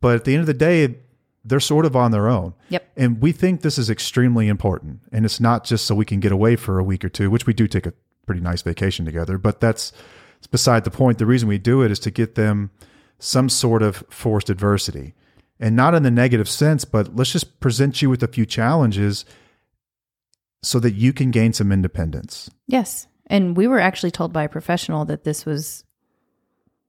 But 0.00 0.16
at 0.16 0.24
the 0.24 0.34
end 0.34 0.40
of 0.40 0.46
the 0.46 0.54
day, 0.54 0.96
they're 1.44 1.60
sort 1.60 1.86
of 1.86 1.96
on 1.96 2.10
their 2.10 2.28
own. 2.28 2.54
Yep. 2.68 2.88
And 2.96 3.20
we 3.22 3.32
think 3.32 3.62
this 3.62 3.78
is 3.78 3.88
extremely 3.90 4.48
important. 4.48 5.00
And 5.12 5.24
it's 5.24 5.40
not 5.40 5.64
just 5.64 5.86
so 5.86 5.94
we 5.94 6.04
can 6.04 6.20
get 6.20 6.32
away 6.32 6.56
for 6.56 6.78
a 6.78 6.84
week 6.84 7.04
or 7.04 7.08
two, 7.08 7.30
which 7.30 7.46
we 7.46 7.54
do 7.54 7.66
take 7.66 7.86
a 7.86 7.94
pretty 8.26 8.40
nice 8.40 8.62
vacation 8.62 9.04
together, 9.04 9.38
but 9.38 9.60
that's 9.60 9.92
beside 10.50 10.84
the 10.84 10.90
point. 10.90 11.18
The 11.18 11.26
reason 11.26 11.48
we 11.48 11.58
do 11.58 11.82
it 11.82 11.90
is 11.90 11.98
to 12.00 12.10
get 12.10 12.34
them 12.34 12.70
some 13.18 13.48
sort 13.48 13.82
of 13.82 14.04
forced 14.10 14.50
adversity. 14.50 15.14
And 15.60 15.74
not 15.74 15.94
in 15.94 16.04
the 16.04 16.10
negative 16.10 16.48
sense, 16.48 16.84
but 16.84 17.16
let's 17.16 17.32
just 17.32 17.58
present 17.58 18.00
you 18.00 18.08
with 18.08 18.22
a 18.22 18.28
few 18.28 18.46
challenges 18.46 19.24
so 20.62 20.78
that 20.80 20.94
you 20.94 21.12
can 21.12 21.30
gain 21.30 21.52
some 21.52 21.72
independence. 21.72 22.50
yes. 22.66 23.06
And 23.30 23.58
we 23.58 23.66
were 23.66 23.78
actually 23.78 24.10
told 24.10 24.32
by 24.32 24.44
a 24.44 24.48
professional 24.48 25.04
that 25.04 25.22
this 25.24 25.44
was 25.44 25.84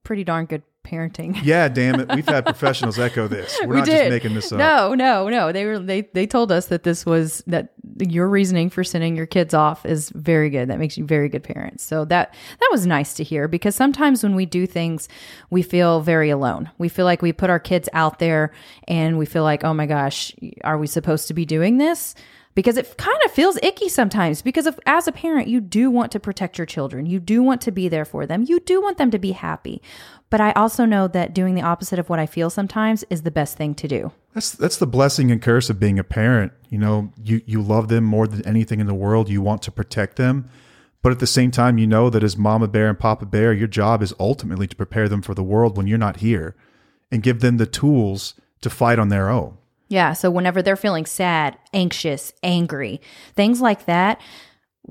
pretty 0.03 0.23
darn 0.23 0.45
good 0.45 0.63
parenting. 0.83 1.37
Yeah, 1.49 1.67
damn 1.67 1.99
it. 1.99 2.09
We've 2.13 2.27
had 2.27 2.45
professionals 2.45 2.99
echo 2.99 3.27
this. 3.27 3.57
We're 3.63 3.67
we 3.67 3.75
not 3.77 3.85
did. 3.85 3.97
just 3.97 4.09
making 4.09 4.33
this 4.35 4.51
up. 4.51 4.59
No, 4.59 4.93
no, 4.93 5.29
no. 5.29 5.51
They 5.51 5.65
were 5.65 5.79
they 5.79 6.01
they 6.13 6.27
told 6.27 6.51
us 6.51 6.67
that 6.67 6.83
this 6.83 7.05
was 7.05 7.43
that 7.47 7.73
your 7.99 8.27
reasoning 8.27 8.69
for 8.69 8.83
sending 8.83 9.15
your 9.15 9.25
kids 9.25 9.53
off 9.53 9.85
is 9.85 10.09
very 10.11 10.49
good. 10.49 10.69
That 10.69 10.79
makes 10.79 10.97
you 10.97 11.05
very 11.05 11.29
good 11.29 11.43
parents. 11.43 11.83
So 11.83 12.05
that 12.05 12.33
that 12.59 12.69
was 12.71 12.85
nice 12.85 13.13
to 13.15 13.23
hear 13.23 13.47
because 13.47 13.75
sometimes 13.75 14.21
when 14.23 14.35
we 14.35 14.45
do 14.45 14.67
things, 14.67 15.07
we 15.49 15.61
feel 15.61 16.01
very 16.01 16.29
alone. 16.29 16.69
We 16.77 16.89
feel 16.89 17.05
like 17.05 17.21
we 17.21 17.33
put 17.33 17.49
our 17.49 17.59
kids 17.59 17.89
out 17.93 18.19
there 18.19 18.51
and 18.87 19.17
we 19.17 19.25
feel 19.25 19.43
like, 19.43 19.63
"Oh 19.63 19.73
my 19.73 19.85
gosh, 19.85 20.35
are 20.63 20.77
we 20.77 20.87
supposed 20.87 21.27
to 21.29 21.33
be 21.33 21.45
doing 21.45 21.77
this?" 21.77 22.15
Because 22.55 22.77
it 22.77 22.97
kind 22.97 23.17
of 23.25 23.31
feels 23.31 23.57
icky 23.63 23.87
sometimes 23.87 24.41
because 24.41 24.67
as 24.85 25.07
a 25.07 25.11
parent 25.11 25.47
you 25.47 25.61
do 25.61 25.89
want 25.89 26.11
to 26.11 26.19
protect 26.19 26.57
your 26.57 26.65
children 26.65 27.05
you 27.05 27.19
do 27.19 27.41
want 27.43 27.61
to 27.61 27.71
be 27.71 27.87
there 27.87 28.05
for 28.05 28.25
them 28.25 28.43
you 28.47 28.59
do 28.61 28.81
want 28.81 28.97
them 28.97 29.11
to 29.11 29.19
be 29.19 29.31
happy 29.31 29.81
but 30.29 30.41
i 30.41 30.51
also 30.53 30.85
know 30.85 31.07
that 31.07 31.33
doing 31.33 31.55
the 31.55 31.61
opposite 31.61 31.99
of 31.99 32.09
what 32.09 32.19
i 32.19 32.25
feel 32.25 32.49
sometimes 32.49 33.03
is 33.09 33.23
the 33.23 33.31
best 33.31 33.57
thing 33.57 33.73
to 33.75 33.87
do 33.87 34.11
That's 34.33 34.51
that's 34.51 34.77
the 34.77 34.87
blessing 34.87 35.31
and 35.31 35.41
curse 35.41 35.69
of 35.69 35.79
being 35.79 35.99
a 35.99 36.03
parent. 36.03 36.53
You 36.69 36.77
know, 36.77 37.11
you 37.21 37.41
you 37.45 37.61
love 37.61 37.87
them 37.87 38.03
more 38.03 38.27
than 38.27 38.45
anything 38.45 38.79
in 38.79 38.87
the 38.87 38.93
world. 38.93 39.29
You 39.29 39.41
want 39.41 39.61
to 39.63 39.71
protect 39.71 40.15
them, 40.17 40.49
but 41.01 41.11
at 41.11 41.19
the 41.19 41.27
same 41.27 41.51
time, 41.51 41.77
you 41.77 41.87
know 41.87 42.09
that 42.09 42.23
as 42.23 42.37
Mama 42.37 42.67
Bear 42.67 42.89
and 42.89 42.99
Papa 42.99 43.25
Bear, 43.25 43.53
your 43.53 43.67
job 43.67 44.03
is 44.03 44.13
ultimately 44.19 44.67
to 44.67 44.75
prepare 44.75 45.09
them 45.09 45.21
for 45.21 45.33
the 45.33 45.43
world 45.43 45.75
when 45.75 45.87
you're 45.87 45.97
not 45.97 46.17
here, 46.17 46.55
and 47.11 47.23
give 47.23 47.39
them 47.39 47.57
the 47.57 47.65
tools 47.65 48.35
to 48.61 48.69
fight 48.69 48.99
on 48.99 49.09
their 49.09 49.29
own. 49.29 49.57
Yeah. 49.89 50.13
So 50.13 50.31
whenever 50.31 50.61
they're 50.61 50.75
feeling 50.75 51.05
sad, 51.05 51.57
anxious, 51.73 52.31
angry, 52.41 53.01
things 53.35 53.59
like 53.59 53.85
that, 53.85 54.21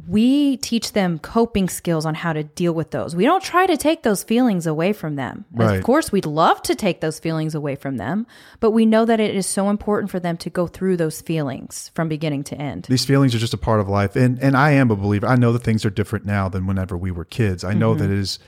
we 0.06 0.58
teach 0.58 0.92
them 0.92 1.18
coping 1.18 1.68
skills 1.68 2.06
on 2.06 2.14
how 2.14 2.32
to 2.32 2.44
deal 2.44 2.72
with 2.72 2.90
those. 2.90 3.16
We 3.16 3.24
don't 3.24 3.42
try 3.42 3.66
to 3.66 3.76
take 3.76 4.02
those 4.02 4.22
feelings 4.22 4.66
away 4.66 4.92
from 4.92 5.16
them. 5.16 5.44
Right. 5.52 5.76
Of 5.76 5.84
course, 5.84 6.12
we'd 6.12 6.26
love 6.26 6.62
to 6.62 6.74
take 6.74 7.00
those 7.00 7.18
feelings 7.18 7.54
away 7.54 7.74
from 7.74 7.96
them, 7.96 8.26
but 8.60 8.70
we 8.72 8.86
know 8.86 9.04
that 9.04 9.18
it 9.18 9.34
is 9.34 9.46
so 9.46 9.70
important 9.70 10.10
for 10.10 10.20
them 10.20 10.36
to 10.38 10.50
go 10.50 10.66
through 10.66 10.98
those 10.98 11.20
feelings 11.20 11.90
from 11.94 12.08
beginning 12.08 12.44
to 12.44 12.56
end. 12.56 12.84
These 12.88 13.06
feelings 13.06 13.34
are 13.34 13.38
just 13.38 13.54
a 13.54 13.58
part 13.58 13.80
of 13.80 13.88
life, 13.88 14.14
and 14.14 14.38
and 14.40 14.56
I 14.56 14.72
am 14.72 14.90
a 14.90 14.96
believer. 14.96 15.26
I 15.26 15.36
know 15.36 15.52
that 15.52 15.64
things 15.64 15.84
are 15.84 15.90
different 15.90 16.26
now 16.26 16.48
than 16.48 16.66
whenever 16.66 16.96
we 16.96 17.10
were 17.10 17.24
kids. 17.24 17.64
I 17.64 17.74
know 17.74 17.94
that 17.94 18.04
mm-hmm. 18.04 18.12
it 18.12 18.18
is 18.18 18.38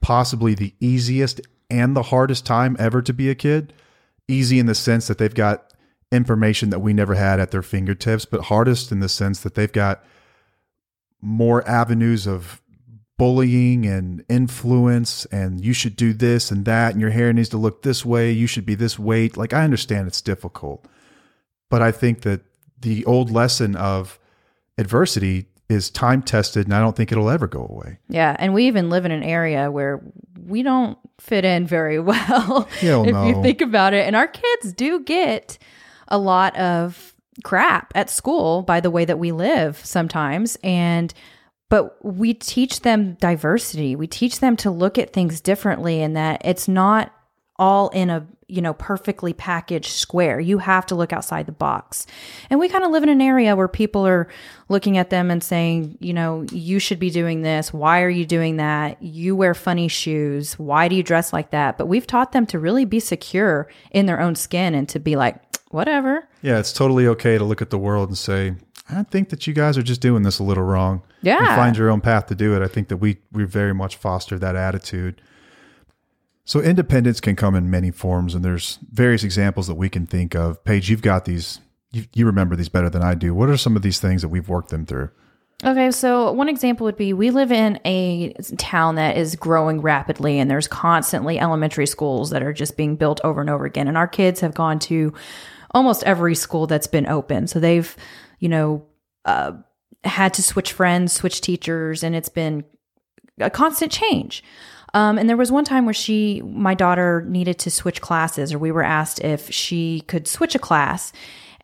possibly 0.00 0.54
the 0.54 0.74
easiest 0.80 1.40
and 1.70 1.96
the 1.96 2.02
hardest 2.02 2.44
time 2.44 2.76
ever 2.78 3.00
to 3.02 3.12
be 3.12 3.30
a 3.30 3.34
kid. 3.34 3.72
Easy 4.28 4.58
in 4.58 4.66
the 4.66 4.74
sense 4.74 5.06
that 5.08 5.18
they've 5.18 5.34
got 5.34 5.72
information 6.12 6.70
that 6.70 6.80
we 6.80 6.92
never 6.92 7.14
had 7.14 7.40
at 7.40 7.50
their 7.50 7.62
fingertips, 7.62 8.24
but 8.24 8.42
hardest 8.42 8.90
in 8.90 9.00
the 9.00 9.08
sense 9.08 9.40
that 9.40 9.54
they've 9.54 9.72
got 9.72 10.04
more 11.20 11.66
avenues 11.68 12.26
of 12.26 12.60
bullying 13.18 13.84
and 13.84 14.24
influence 14.30 15.26
and 15.26 15.62
you 15.62 15.74
should 15.74 15.94
do 15.94 16.14
this 16.14 16.50
and 16.50 16.64
that 16.64 16.92
and 16.92 17.02
your 17.02 17.10
hair 17.10 17.32
needs 17.34 17.50
to 17.50 17.58
look 17.58 17.82
this 17.82 18.02
way, 18.02 18.32
you 18.32 18.46
should 18.46 18.64
be 18.64 18.74
this 18.74 18.98
weight. 18.98 19.36
Like 19.36 19.52
I 19.52 19.62
understand 19.62 20.08
it's 20.08 20.22
difficult. 20.22 20.86
But 21.68 21.82
I 21.82 21.92
think 21.92 22.22
that 22.22 22.40
the 22.80 23.04
old 23.04 23.30
lesson 23.30 23.76
of 23.76 24.18
adversity 24.78 25.46
is 25.68 25.90
time 25.90 26.22
tested 26.22 26.66
and 26.66 26.74
I 26.74 26.80
don't 26.80 26.96
think 26.96 27.12
it'll 27.12 27.30
ever 27.30 27.46
go 27.46 27.66
away. 27.68 27.98
Yeah, 28.08 28.34
and 28.38 28.54
we 28.54 28.66
even 28.66 28.90
live 28.90 29.04
in 29.04 29.12
an 29.12 29.22
area 29.22 29.70
where 29.70 30.02
we 30.42 30.62
don't 30.62 30.98
fit 31.20 31.44
in 31.44 31.66
very 31.66 32.00
well. 32.00 32.68
Hell 32.80 33.04
if 33.04 33.12
no. 33.12 33.28
you 33.28 33.42
think 33.42 33.60
about 33.60 33.92
it, 33.92 34.06
and 34.06 34.16
our 34.16 34.26
kids 34.26 34.72
do 34.72 35.00
get 35.00 35.58
a 36.10 36.18
lot 36.18 36.56
of 36.56 37.14
crap 37.44 37.92
at 37.94 38.10
school 38.10 38.62
by 38.62 38.80
the 38.80 38.90
way 38.90 39.04
that 39.04 39.18
we 39.18 39.32
live 39.32 39.78
sometimes 39.84 40.58
and 40.62 41.14
but 41.70 42.04
we 42.04 42.34
teach 42.34 42.80
them 42.80 43.14
diversity. 43.20 43.94
We 43.96 44.08
teach 44.08 44.40
them 44.40 44.56
to 44.56 44.70
look 44.70 44.98
at 44.98 45.12
things 45.12 45.40
differently 45.40 46.02
and 46.02 46.16
that 46.16 46.42
it's 46.44 46.68
not 46.68 47.14
all 47.56 47.88
in 47.90 48.10
a 48.10 48.26
you 48.50 48.60
know, 48.60 48.74
perfectly 48.74 49.32
packaged 49.32 49.92
square. 49.92 50.40
You 50.40 50.58
have 50.58 50.86
to 50.86 50.94
look 50.94 51.12
outside 51.12 51.46
the 51.46 51.52
box. 51.52 52.06
And 52.50 52.58
we 52.58 52.68
kind 52.68 52.84
of 52.84 52.90
live 52.90 53.02
in 53.02 53.08
an 53.08 53.20
area 53.20 53.56
where 53.56 53.68
people 53.68 54.06
are 54.06 54.28
looking 54.68 54.98
at 54.98 55.10
them 55.10 55.30
and 55.30 55.42
saying, 55.42 55.98
you 56.00 56.12
know, 56.12 56.44
you 56.52 56.78
should 56.78 56.98
be 56.98 57.10
doing 57.10 57.42
this. 57.42 57.72
Why 57.72 58.02
are 58.02 58.10
you 58.10 58.26
doing 58.26 58.56
that? 58.56 59.02
You 59.02 59.36
wear 59.36 59.54
funny 59.54 59.88
shoes. 59.88 60.58
Why 60.58 60.88
do 60.88 60.96
you 60.96 61.02
dress 61.02 61.32
like 61.32 61.50
that? 61.50 61.78
But 61.78 61.86
we've 61.86 62.06
taught 62.06 62.32
them 62.32 62.46
to 62.46 62.58
really 62.58 62.84
be 62.84 63.00
secure 63.00 63.68
in 63.90 64.06
their 64.06 64.20
own 64.20 64.34
skin 64.34 64.74
and 64.74 64.88
to 64.90 64.98
be 64.98 65.16
like, 65.16 65.40
whatever. 65.70 66.28
Yeah, 66.42 66.58
it's 66.58 66.72
totally 66.72 67.06
okay 67.06 67.38
to 67.38 67.44
look 67.44 67.62
at 67.62 67.70
the 67.70 67.78
world 67.78 68.08
and 68.08 68.18
say, 68.18 68.56
I 68.88 69.04
think 69.04 69.28
that 69.28 69.46
you 69.46 69.52
guys 69.52 69.78
are 69.78 69.82
just 69.82 70.00
doing 70.00 70.22
this 70.22 70.38
a 70.38 70.42
little 70.42 70.64
wrong. 70.64 71.02
Yeah. 71.22 71.38
And 71.38 71.48
find 71.48 71.76
your 71.76 71.90
own 71.90 72.00
path 72.00 72.26
to 72.26 72.34
do 72.34 72.54
it. 72.56 72.62
I 72.62 72.68
think 72.68 72.88
that 72.88 72.96
we 72.96 73.18
we 73.32 73.44
very 73.44 73.74
much 73.74 73.96
foster 73.96 74.38
that 74.38 74.56
attitude. 74.56 75.20
So 76.44 76.60
independence 76.60 77.20
can 77.20 77.36
come 77.36 77.54
in 77.54 77.70
many 77.70 77.90
forms, 77.90 78.34
and 78.34 78.44
there's 78.44 78.78
various 78.90 79.22
examples 79.22 79.66
that 79.68 79.76
we 79.76 79.88
can 79.88 80.06
think 80.06 80.34
of. 80.34 80.64
Paige, 80.64 80.90
you've 80.90 81.02
got 81.02 81.24
these. 81.24 81.60
You, 81.92 82.04
you 82.14 82.26
remember 82.26 82.56
these 82.56 82.68
better 82.68 82.90
than 82.90 83.02
I 83.02 83.14
do. 83.14 83.34
What 83.34 83.48
are 83.50 83.56
some 83.56 83.76
of 83.76 83.82
these 83.82 84.00
things 84.00 84.22
that 84.22 84.28
we've 84.28 84.48
worked 84.48 84.70
them 84.70 84.86
through? 84.86 85.10
Okay, 85.62 85.90
so 85.90 86.32
one 86.32 86.48
example 86.48 86.86
would 86.86 86.96
be 86.96 87.12
we 87.12 87.30
live 87.30 87.52
in 87.52 87.78
a 87.84 88.32
town 88.56 88.94
that 88.94 89.18
is 89.18 89.36
growing 89.36 89.82
rapidly, 89.82 90.38
and 90.38 90.50
there's 90.50 90.66
constantly 90.66 91.38
elementary 91.38 91.86
schools 91.86 92.30
that 92.30 92.42
are 92.42 92.52
just 92.52 92.76
being 92.76 92.96
built 92.96 93.20
over 93.22 93.40
and 93.42 93.50
over 93.50 93.66
again. 93.66 93.86
And 93.86 93.96
our 93.96 94.08
kids 94.08 94.40
have 94.40 94.54
gone 94.54 94.78
to 94.80 95.12
almost 95.72 96.02
every 96.04 96.34
school 96.34 96.66
that's 96.66 96.86
been 96.86 97.06
open. 97.06 97.46
So 97.46 97.60
they've, 97.60 97.94
you 98.38 98.48
know, 98.48 98.86
uh, 99.26 99.52
had 100.02 100.32
to 100.34 100.42
switch 100.42 100.72
friends, 100.72 101.12
switch 101.12 101.42
teachers, 101.42 102.02
and 102.02 102.16
it's 102.16 102.30
been 102.30 102.64
a 103.38 103.50
constant 103.50 103.92
change. 103.92 104.42
Um, 104.92 105.18
and 105.18 105.28
there 105.28 105.36
was 105.36 105.52
one 105.52 105.64
time 105.64 105.84
where 105.84 105.94
she, 105.94 106.42
my 106.44 106.74
daughter, 106.74 107.24
needed 107.28 107.58
to 107.60 107.70
switch 107.70 108.00
classes, 108.00 108.52
or 108.52 108.58
we 108.58 108.72
were 108.72 108.82
asked 108.82 109.20
if 109.20 109.50
she 109.50 110.00
could 110.02 110.26
switch 110.26 110.54
a 110.54 110.58
class. 110.58 111.12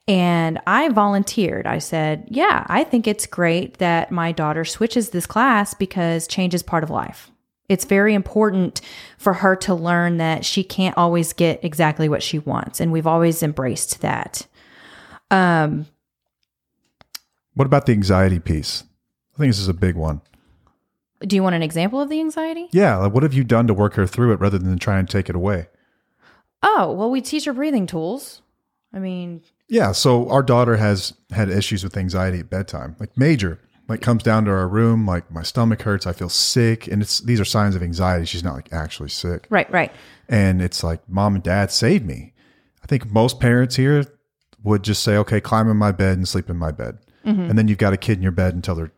And 0.08 0.60
I 0.66 0.88
volunteered. 0.90 1.66
I 1.66 1.78
said, 1.78 2.28
Yeah, 2.30 2.64
I 2.68 2.84
think 2.84 3.08
it's 3.08 3.26
great 3.26 3.78
that 3.78 4.12
my 4.12 4.30
daughter 4.30 4.64
switches 4.64 5.10
this 5.10 5.26
class 5.26 5.74
because 5.74 6.28
change 6.28 6.54
is 6.54 6.62
part 6.62 6.84
of 6.84 6.90
life. 6.90 7.30
It's 7.68 7.84
very 7.84 8.14
important 8.14 8.80
for 9.18 9.32
her 9.32 9.56
to 9.56 9.74
learn 9.74 10.18
that 10.18 10.44
she 10.44 10.62
can't 10.62 10.96
always 10.96 11.32
get 11.32 11.64
exactly 11.64 12.08
what 12.08 12.22
she 12.22 12.38
wants. 12.38 12.80
And 12.80 12.92
we've 12.92 13.08
always 13.08 13.42
embraced 13.42 14.02
that. 14.02 14.46
Um, 15.32 15.86
What 17.54 17.66
about 17.66 17.86
the 17.86 17.92
anxiety 17.92 18.38
piece? 18.38 18.84
I 19.34 19.38
think 19.38 19.50
this 19.50 19.58
is 19.58 19.68
a 19.68 19.74
big 19.74 19.96
one. 19.96 20.20
Do 21.20 21.36
you 21.36 21.42
want 21.42 21.54
an 21.54 21.62
example 21.62 22.00
of 22.00 22.08
the 22.08 22.20
anxiety? 22.20 22.68
Yeah, 22.72 22.96
like 22.96 23.12
what 23.12 23.22
have 23.22 23.34
you 23.34 23.44
done 23.44 23.66
to 23.66 23.74
work 23.74 23.94
her 23.94 24.06
through 24.06 24.32
it 24.32 24.40
rather 24.40 24.58
than 24.58 24.78
try 24.78 24.98
and 24.98 25.08
take 25.08 25.28
it 25.28 25.36
away? 25.36 25.68
Oh, 26.62 26.92
well, 26.92 27.10
we 27.10 27.20
teach 27.20 27.44
her 27.44 27.52
breathing 27.52 27.86
tools. 27.86 28.42
I 28.92 28.98
mean, 28.98 29.42
Yeah, 29.68 29.92
so 29.92 30.28
our 30.30 30.42
daughter 30.42 30.76
has 30.76 31.12
had 31.30 31.50
issues 31.50 31.84
with 31.84 31.96
anxiety 31.96 32.40
at 32.40 32.50
bedtime, 32.50 32.96
like 32.98 33.16
major. 33.16 33.60
Like 33.88 34.00
comes 34.00 34.24
down 34.24 34.46
to 34.46 34.50
our 34.50 34.66
room, 34.66 35.06
like 35.06 35.30
my 35.30 35.42
stomach 35.44 35.82
hurts, 35.82 36.08
I 36.08 36.12
feel 36.12 36.28
sick, 36.28 36.88
and 36.88 37.00
it's 37.00 37.20
these 37.20 37.38
are 37.38 37.44
signs 37.44 37.76
of 37.76 37.84
anxiety. 37.84 38.26
She's 38.26 38.42
not 38.42 38.54
like 38.54 38.72
actually 38.72 39.10
sick, 39.10 39.46
right, 39.48 39.70
right. 39.70 39.92
and 40.28 40.60
it's 40.60 40.82
like 40.82 41.08
mom 41.08 41.36
and 41.36 41.44
dad 41.44 41.70
save 41.70 42.04
me. 42.04 42.32
I 42.82 42.86
think 42.88 43.06
most 43.12 43.38
parents 43.38 43.76
here 43.76 44.04
would 44.64 44.82
just 44.82 45.04
say, 45.04 45.16
"Okay, 45.18 45.40
climb 45.40 45.70
in 45.70 45.76
my 45.76 45.92
bed 45.92 46.16
and 46.18 46.26
sleep 46.26 46.50
in 46.50 46.56
my 46.56 46.72
bed," 46.72 46.98
mm-hmm. 47.24 47.42
and 47.42 47.56
then 47.56 47.68
you've 47.68 47.78
got 47.78 47.92
a 47.92 47.96
kid 47.96 48.16
in 48.16 48.24
your 48.24 48.32
bed 48.32 48.54
until 48.54 48.74
they're, 48.74 48.90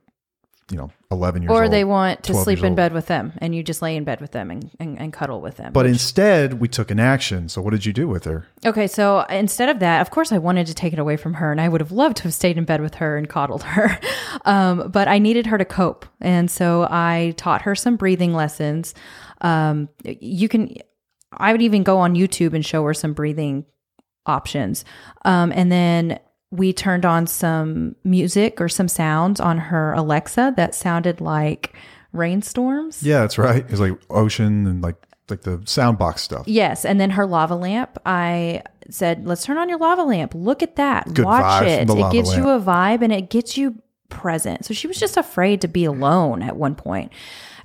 you 0.71 0.79
know, 0.79 0.91
eleven 1.11 1.43
years 1.43 1.51
Or 1.51 1.65
old. 1.65 1.73
they 1.73 1.85
want 1.85 2.23
to 2.25 2.35
sleep 2.35 2.59
in 2.59 2.67
old. 2.67 2.77
bed 2.77 2.93
with 2.93 3.07
them 3.07 3.33
and 3.39 3.55
you 3.55 3.63
just 3.63 3.81
lay 3.81 3.97
in 3.97 4.05
bed 4.05 4.21
with 4.21 4.33
them 4.33 4.51
and, 4.51 4.71
and, 4.79 4.99
and 4.99 5.13
cuddle 5.13 5.41
with 5.41 5.57
them. 5.57 5.73
But 5.73 5.87
instead, 5.87 6.55
we 6.61 6.69
took 6.69 6.91
an 6.91 7.01
action. 7.01 7.49
So 7.49 7.63
what 7.63 7.71
did 7.71 7.87
you 7.87 7.93
do 7.95 8.07
with 8.09 8.25
her? 8.25 8.47
Okay, 8.67 8.87
so 8.87 9.21
instead 9.31 9.71
of 9.71 9.79
that, 9.79 10.03
of 10.03 10.11
course, 10.11 10.33
I 10.33 10.39
wanted 10.39 10.67
to 10.67 10.75
take 10.75 10.93
it 10.93 10.99
away 10.99 11.17
from 11.17 11.35
her, 11.35 11.51
and 11.51 11.61
I 11.61 11.69
would 11.69 11.81
have 11.81 11.93
loved 11.93 12.19
to 12.19 12.23
have 12.25 12.35
stayed 12.35 12.59
in 12.59 12.65
bed 12.65 12.83
with 12.83 12.97
her 12.97 13.17
and 13.17 13.29
coddled 13.29 13.63
her. 13.63 13.99
Um, 14.45 14.91
but 14.91 15.09
I 15.09 15.19
needed 15.19 15.47
her 15.47 15.59
to 15.59 15.65
cope, 15.65 16.07
and 16.21 16.51
so 16.51 16.87
I 16.89 17.35
taught 17.37 17.63
her 17.63 17.75
some 17.75 17.97
breathing 17.97 18.33
lessons. 18.35 18.95
Um, 19.41 19.89
you 20.05 20.49
can, 20.49 20.75
I 21.33 21.51
would 21.53 21.61
even 21.63 21.83
go 21.83 21.99
on 21.99 22.15
YouTube 22.15 22.55
and 22.55 22.65
show 22.65 22.85
her 22.85 22.95
some 22.95 23.15
breathing 23.15 23.65
options, 24.27 24.85
um, 25.25 25.51
and 25.53 25.73
then 25.73 26.21
we 26.51 26.73
turned 26.73 27.05
on 27.05 27.27
some 27.27 27.95
music 28.05 28.61
or 28.61 28.69
some 28.69 28.89
sounds 28.89 29.41
on 29.41 29.59
her 29.59 29.93
Alexa 29.93 30.55
that 30.57 30.75
sounded 30.75 31.21
like 31.21 31.75
rainstorms. 32.13 33.03
Yeah, 33.03 33.21
that's 33.21 33.39
right. 33.39 33.65
It's 33.69 33.81
like 33.81 33.99
ocean 34.11 34.67
and 34.67 34.83
like 34.83 34.97
like 35.31 35.43
the 35.43 35.61
sound 35.67 35.99
box 35.99 36.23
stuff. 36.23 36.49
Yes, 36.49 36.85
and 36.85 36.99
then 36.99 37.11
her 37.11 37.27
lava 37.27 37.55
lamp. 37.55 37.99
I 38.07 38.63
said, 38.91 39.27
"Let's 39.27 39.45
turn 39.45 39.59
on 39.59 39.69
your 39.69 39.79
lava 39.79 40.03
lamp. 40.03 40.35
Look 40.35 40.63
at 40.63 40.77
that. 40.77 41.13
Good 41.13 41.25
Watch 41.25 41.65
it. 41.65 41.89
It 41.91 42.13
gives 42.13 42.35
you 42.35 42.49
a 42.49 42.61
vibe, 42.61 43.03
and 43.03 43.13
it 43.13 43.29
gets 43.31 43.57
you 43.57 43.83
present." 44.09 44.65
So 44.65 44.73
she 44.73 44.87
was 44.87 44.99
just 44.99 45.17
afraid 45.17 45.61
to 45.61 45.69
be 45.69 45.85
alone 45.85 46.43
at 46.43 46.57
one 46.57 46.75
point. 46.75 47.13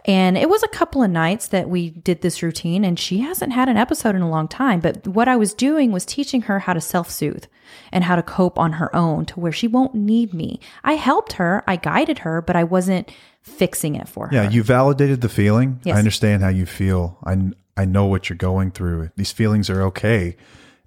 And 0.06 0.38
it 0.38 0.50
was 0.50 0.64
a 0.64 0.68
couple 0.68 1.02
of 1.02 1.10
nights 1.10 1.48
that 1.48 1.70
we 1.70 1.92
did 1.92 2.22
this 2.22 2.44
routine, 2.44 2.84
and 2.84 3.00
she 3.00 3.20
hasn't 3.20 3.54
had 3.54 3.70
an 3.70 3.78
episode 3.78 4.16
in 4.16 4.22
a 4.22 4.30
long 4.30 4.50
time. 4.50 4.82
But 4.82 5.08
what 5.08 5.30
I 5.30 5.38
was 5.38 5.54
doing 5.54 5.92
was 5.92 6.06
teaching 6.06 6.42
her 6.44 6.60
how 6.60 6.74
to 6.74 6.82
self 6.82 7.10
soothe 7.10 7.46
and 7.92 8.04
how 8.04 8.16
to 8.16 8.24
cope 8.24 8.60
on 8.60 8.74
her 8.74 8.94
own 8.96 9.26
to 9.28 9.40
where 9.40 9.54
she 9.54 9.68
won't 9.68 9.96
need 9.96 10.34
me. 10.34 10.60
I 10.84 10.94
helped 10.94 11.34
her, 11.34 11.64
I 11.68 11.78
guided 11.78 12.20
her, 12.20 12.42
but 12.42 12.56
I 12.56 12.66
wasn't 12.66 13.12
fixing 13.42 13.96
it 13.96 14.10
for 14.10 14.28
her. 14.28 14.36
Yeah, 14.36 14.50
you 14.50 14.62
validated 14.64 15.22
the 15.22 15.30
feeling. 15.30 15.80
Yes. 15.84 15.96
I 15.96 16.00
understand 16.00 16.44
how 16.44 16.50
you 16.50 16.66
feel. 16.66 17.18
I 17.24 17.52
I 17.76 17.86
know 17.86 18.06
what 18.06 18.30
you're 18.30 18.38
going 18.38 18.72
through. 18.72 19.10
These 19.16 19.32
feelings 19.32 19.70
are 19.70 19.82
okay. 19.84 20.36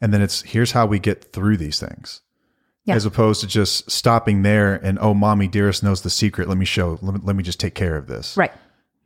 And 0.00 0.12
then 0.12 0.20
it's 0.20 0.42
here's 0.42 0.72
how 0.72 0.86
we 0.86 0.98
get 0.98 1.32
through 1.32 1.56
these 1.56 1.80
things. 1.80 2.20
Yeah. 2.84 2.94
As 2.94 3.04
opposed 3.04 3.40
to 3.40 3.48
just 3.48 3.90
stopping 3.90 4.42
there 4.42 4.74
and 4.74 4.98
oh, 5.00 5.12
mommy 5.12 5.48
dearest 5.48 5.82
knows 5.82 6.02
the 6.02 6.10
secret. 6.10 6.48
Let 6.48 6.56
me 6.56 6.64
show. 6.64 6.98
Let 7.02 7.14
me, 7.14 7.20
let 7.24 7.34
me 7.34 7.42
just 7.42 7.58
take 7.58 7.74
care 7.74 7.96
of 7.96 8.06
this. 8.06 8.36
Right. 8.36 8.52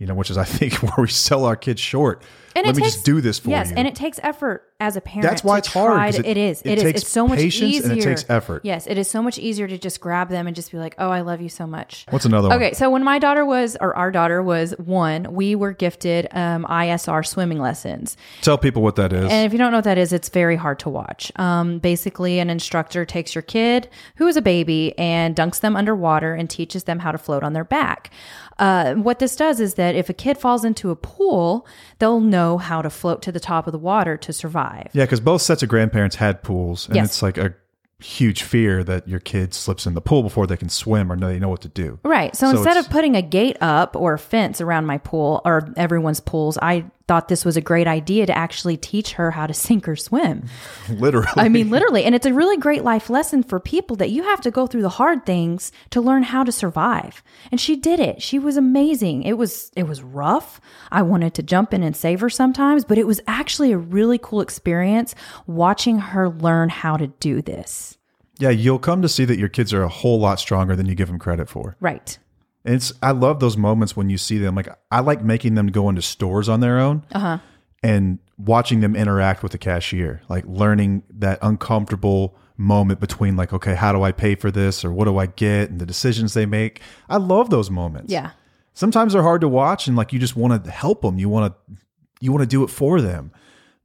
You 0.01 0.07
know, 0.07 0.15
which 0.15 0.31
is 0.31 0.39
I 0.39 0.45
think 0.45 0.73
where 0.83 1.05
we 1.05 1.09
sell 1.09 1.45
our 1.45 1.55
kids 1.55 1.81
short. 1.81 2.23
And 2.57 2.67
let 2.67 2.71
it 2.75 2.77
me 2.77 2.83
takes, 2.83 2.95
just 2.95 3.05
do 3.07 3.21
this 3.21 3.39
for 3.39 3.51
yes, 3.51 3.67
you. 3.69 3.71
Yes, 3.71 3.79
and 3.79 3.87
it 3.89 3.95
takes 3.95 4.19
effort 4.23 4.65
as 4.81 4.97
a 4.97 5.01
parent. 5.01 5.23
That's 5.29 5.45
why 5.45 5.59
it's 5.59 5.69
hard, 5.69 6.15
to- 6.15 6.21
it- 6.21 6.27
it 6.27 6.37
is. 6.37 6.63
it 6.63 6.71
It 6.73 6.79
is. 6.79 6.85
takes 6.85 7.03
It's 7.03 7.11
so 7.11 7.29
much 7.29 7.39
patience 7.39 7.71
easier. 7.75 7.91
and 7.93 8.01
it 8.01 8.03
takes 8.05 8.25
effort. 8.29 8.63
Yes, 8.65 8.87
it 8.87 8.99
is 8.99 9.09
so 9.09 9.23
much 9.23 9.39
easier 9.39 9.69
to 9.69 9.79
just 9.79 10.01
grab 10.01 10.31
them 10.31 10.47
and 10.47 10.57
just 10.57 10.73
be 10.73 10.79
like, 10.79 10.95
"Oh, 10.99 11.11
I 11.11 11.21
love 11.21 11.41
you 11.41 11.49
so 11.49 11.67
much." 11.67 12.07
What's 12.11 12.25
another 12.25 12.49
one? 12.49 12.57
Okay, 12.57 12.73
so 12.73 12.89
when 12.91 13.05
my 13.05 13.19
daughter 13.19 13.45
was, 13.45 13.77
or 13.81 13.95
our 13.97 14.11
daughter 14.11 14.43
was 14.43 14.73
one, 14.79 15.33
we 15.35 15.55
were 15.55 15.73
gifted 15.73 16.29
um, 16.33 16.65
ISR 16.69 17.23
swimming 17.25 17.59
lessons. 17.61 18.17
Tell 18.43 18.59
people 18.59 18.83
what 18.83 18.97
that 18.97 19.13
is. 19.13 19.31
And 19.31 19.47
if 19.47 19.53
you 19.53 19.59
don't 19.59 19.71
know 19.71 19.79
what 19.79 19.85
that 19.85 19.99
is, 19.99 20.13
it's 20.13 20.29
very 20.31 20.57
hard 20.57 20.79
to 20.81 20.89
watch. 20.89 21.31
Um, 21.37 21.79
basically, 21.79 22.39
an 22.41 22.49
instructor 22.51 23.05
takes 23.05 23.35
your 23.35 23.43
kid, 23.43 23.89
who 24.17 24.27
is 24.27 24.37
a 24.37 24.43
baby, 24.43 24.93
and 24.99 25.37
dunks 25.37 25.61
them 25.61 25.77
underwater 25.77 26.35
and 26.35 26.49
teaches 26.51 26.85
them 26.85 27.01
how 27.01 27.13
to 27.13 27.19
float 27.19 27.43
on 27.45 27.53
their 27.53 27.65
back. 27.65 28.11
Uh, 28.59 28.95
what 28.95 29.21
this 29.21 29.37
does 29.37 29.59
is 29.59 29.75
that 29.75 29.95
if 29.95 30.11
a 30.11 30.13
kid 30.13 30.37
falls 30.37 30.65
into 30.67 30.91
a 30.91 30.97
pool, 30.97 31.67
they'll 31.99 32.21
know 32.21 32.40
how 32.59 32.83
to 32.83 32.91
float 32.91 33.23
to 33.23 33.33
the 33.33 33.41
top 33.41 33.67
of 33.67 33.73
the 33.73 33.79
water 33.79 34.17
to 34.17 34.33
survive. 34.33 34.89
Yeah, 34.93 35.05
because 35.05 35.21
both 35.21 35.43
sets 35.43 35.63
of 35.63 35.69
grandparents 35.69 36.17
had 36.17 36.43
pools, 36.43 36.87
and 36.87 36.97
Yes. 36.97 37.07
it's 37.07 37.23
like 37.23 37.39
a 37.39 37.55
huge 38.03 38.43
fear 38.43 38.83
that 38.83 39.07
your 39.07 39.21
kid 39.21 39.53
slips 39.53 39.87
in 39.87 39.93
the 39.95 40.01
pool 40.01 40.23
before 40.23 40.47
they 40.47 40.57
can 40.57 40.71
swim 40.71 41.13
or 41.13 41.17
they 41.17 41.39
know 41.39 41.51
what 41.51 41.61
to 41.61 41.69
do. 41.69 41.99
Right. 42.03 42.35
So, 42.35 42.51
So 42.51 42.57
instead 42.57 42.79
of 42.79 42.89
putting 42.89 43.15
a 43.15 43.21
gate 43.23 43.59
up 43.61 43.95
or 43.95 44.15
a 44.15 44.19
fence 44.19 44.61
around 44.63 44.87
my 44.87 44.97
pool 44.97 45.43
or 45.45 45.69
everyone's 45.77 46.21
pools, 46.21 46.57
I 46.63 46.87
thought 47.11 47.27
this 47.27 47.45
was 47.45 47.57
a 47.57 47.61
great 47.61 47.89
idea 47.89 48.25
to 48.25 48.39
actually 48.39 48.77
teach 48.77 49.15
her 49.15 49.33
how 49.33 49.45
to 49.45 49.53
sink 49.53 49.89
or 49.89 49.97
swim. 49.97 50.45
Literally. 50.89 51.27
I 51.35 51.49
mean, 51.49 51.69
literally. 51.69 52.05
And 52.05 52.15
it's 52.15 52.25
a 52.25 52.33
really 52.33 52.57
great 52.57 52.85
life 52.85 53.11
lesson 53.11 53.43
for 53.43 53.59
people 53.59 53.97
that 53.97 54.11
you 54.11 54.23
have 54.23 54.41
to 54.43 54.51
go 54.53 54.69
through 54.69 54.83
the 54.83 54.91
hard 54.91 55.27
things 55.27 55.73
to 55.91 56.01
learn 56.01 56.23
how 56.23 56.45
to 56.45 56.53
survive. 56.53 57.25
And 57.51 57.61
she 57.61 57.75
did 57.75 57.99
it. 57.99 58.23
She 58.23 58.39
was 58.39 58.57
amazing. 58.57 59.25
It 59.25 59.33
was 59.33 59.73
it 59.75 59.89
was 59.89 60.05
rough. 60.05 60.61
I 60.93 61.03
wanted 61.03 61.35
to 61.35 61.43
jump 61.43 61.75
in 61.75 61.83
and 61.83 61.97
save 61.97 62.21
her 62.21 62.31
sometimes, 62.31 62.85
but 62.85 62.97
it 62.97 63.09
was 63.09 63.21
actually 63.27 63.73
a 63.73 63.79
really 63.79 64.19
cool 64.23 64.41
experience 64.41 65.17
watching 65.49 65.99
her 65.99 66.29
learn 66.29 66.69
how 66.69 66.97
to 66.97 67.09
do 67.09 67.43
this. 67.43 67.99
yeah, 68.39 68.51
you'll 68.51 68.79
come 68.79 69.03
to 69.03 69.09
see 69.09 69.25
that 69.25 69.37
your 69.37 69.49
kids 69.49 69.75
are 69.75 69.83
a 69.83 69.89
whole 69.89 70.21
lot 70.21 70.39
stronger 70.39 70.77
than 70.77 70.87
you 70.87 70.95
give 70.95 71.09
them 71.09 71.19
credit 71.19 71.49
for. 71.49 71.77
Right. 71.81 72.21
And 72.65 72.75
it's 72.75 72.93
I 73.03 73.13
love 73.13 73.41
those 73.41 73.57
moments 73.57 73.97
when 73.97 74.11
you 74.11 74.19
see 74.19 74.39
them. 74.39 74.55
Like 74.55 74.69
I 74.91 75.01
like 75.01 75.23
making 75.25 75.55
them 75.55 75.69
go 75.69 75.89
into 75.89 76.03
stores 76.03 76.49
on 76.49 76.61
their 76.61 76.79
own 76.79 77.05
Uh-huh. 77.13 77.39
and 77.83 78.19
watching 78.39 78.81
them 78.81 78.95
interact 78.97 79.43
with 79.43 79.53
the 79.53 79.59
cashier, 79.59 80.23
like 80.29 80.45
learning 80.47 81.03
that 81.11 81.39
uncomfortable 81.43 82.37
moment 82.57 83.01
between 83.01 83.37
like, 83.37 83.53
okay, 83.55 83.75
how 83.75 83.93
do 83.93 84.03
I 84.03 84.13
pay 84.13 84.35
for 84.35 84.51
this 84.51 84.85
or 84.85 84.93
what 84.93 85.07
do 85.07 85.17
I 85.17 85.27
get 85.27 85.71
and 85.71 85.81
the 85.81 85.87
decisions 85.87 86.35
they 86.35 86.45
make. 86.47 86.81
I 87.09 87.17
love 87.17 87.49
those 87.51 87.71
moments. 87.71 88.13
Yeah. 88.13 88.33
sometimes 88.75 89.13
they're 89.15 89.23
hard 89.23 89.41
to 89.41 89.49
watch 89.49 89.87
and 89.89 89.97
like 89.97 90.13
you 90.13 90.19
just 90.19 90.37
want 90.37 90.65
to 90.65 90.71
help 90.71 91.03
them 91.03 91.19
you 91.19 91.29
want 91.29 91.53
to 91.55 91.77
you 92.21 92.31
want 92.33 92.43
to 92.43 92.47
do 92.47 92.63
it 92.63 92.69
for 92.69 93.01
them 93.01 93.33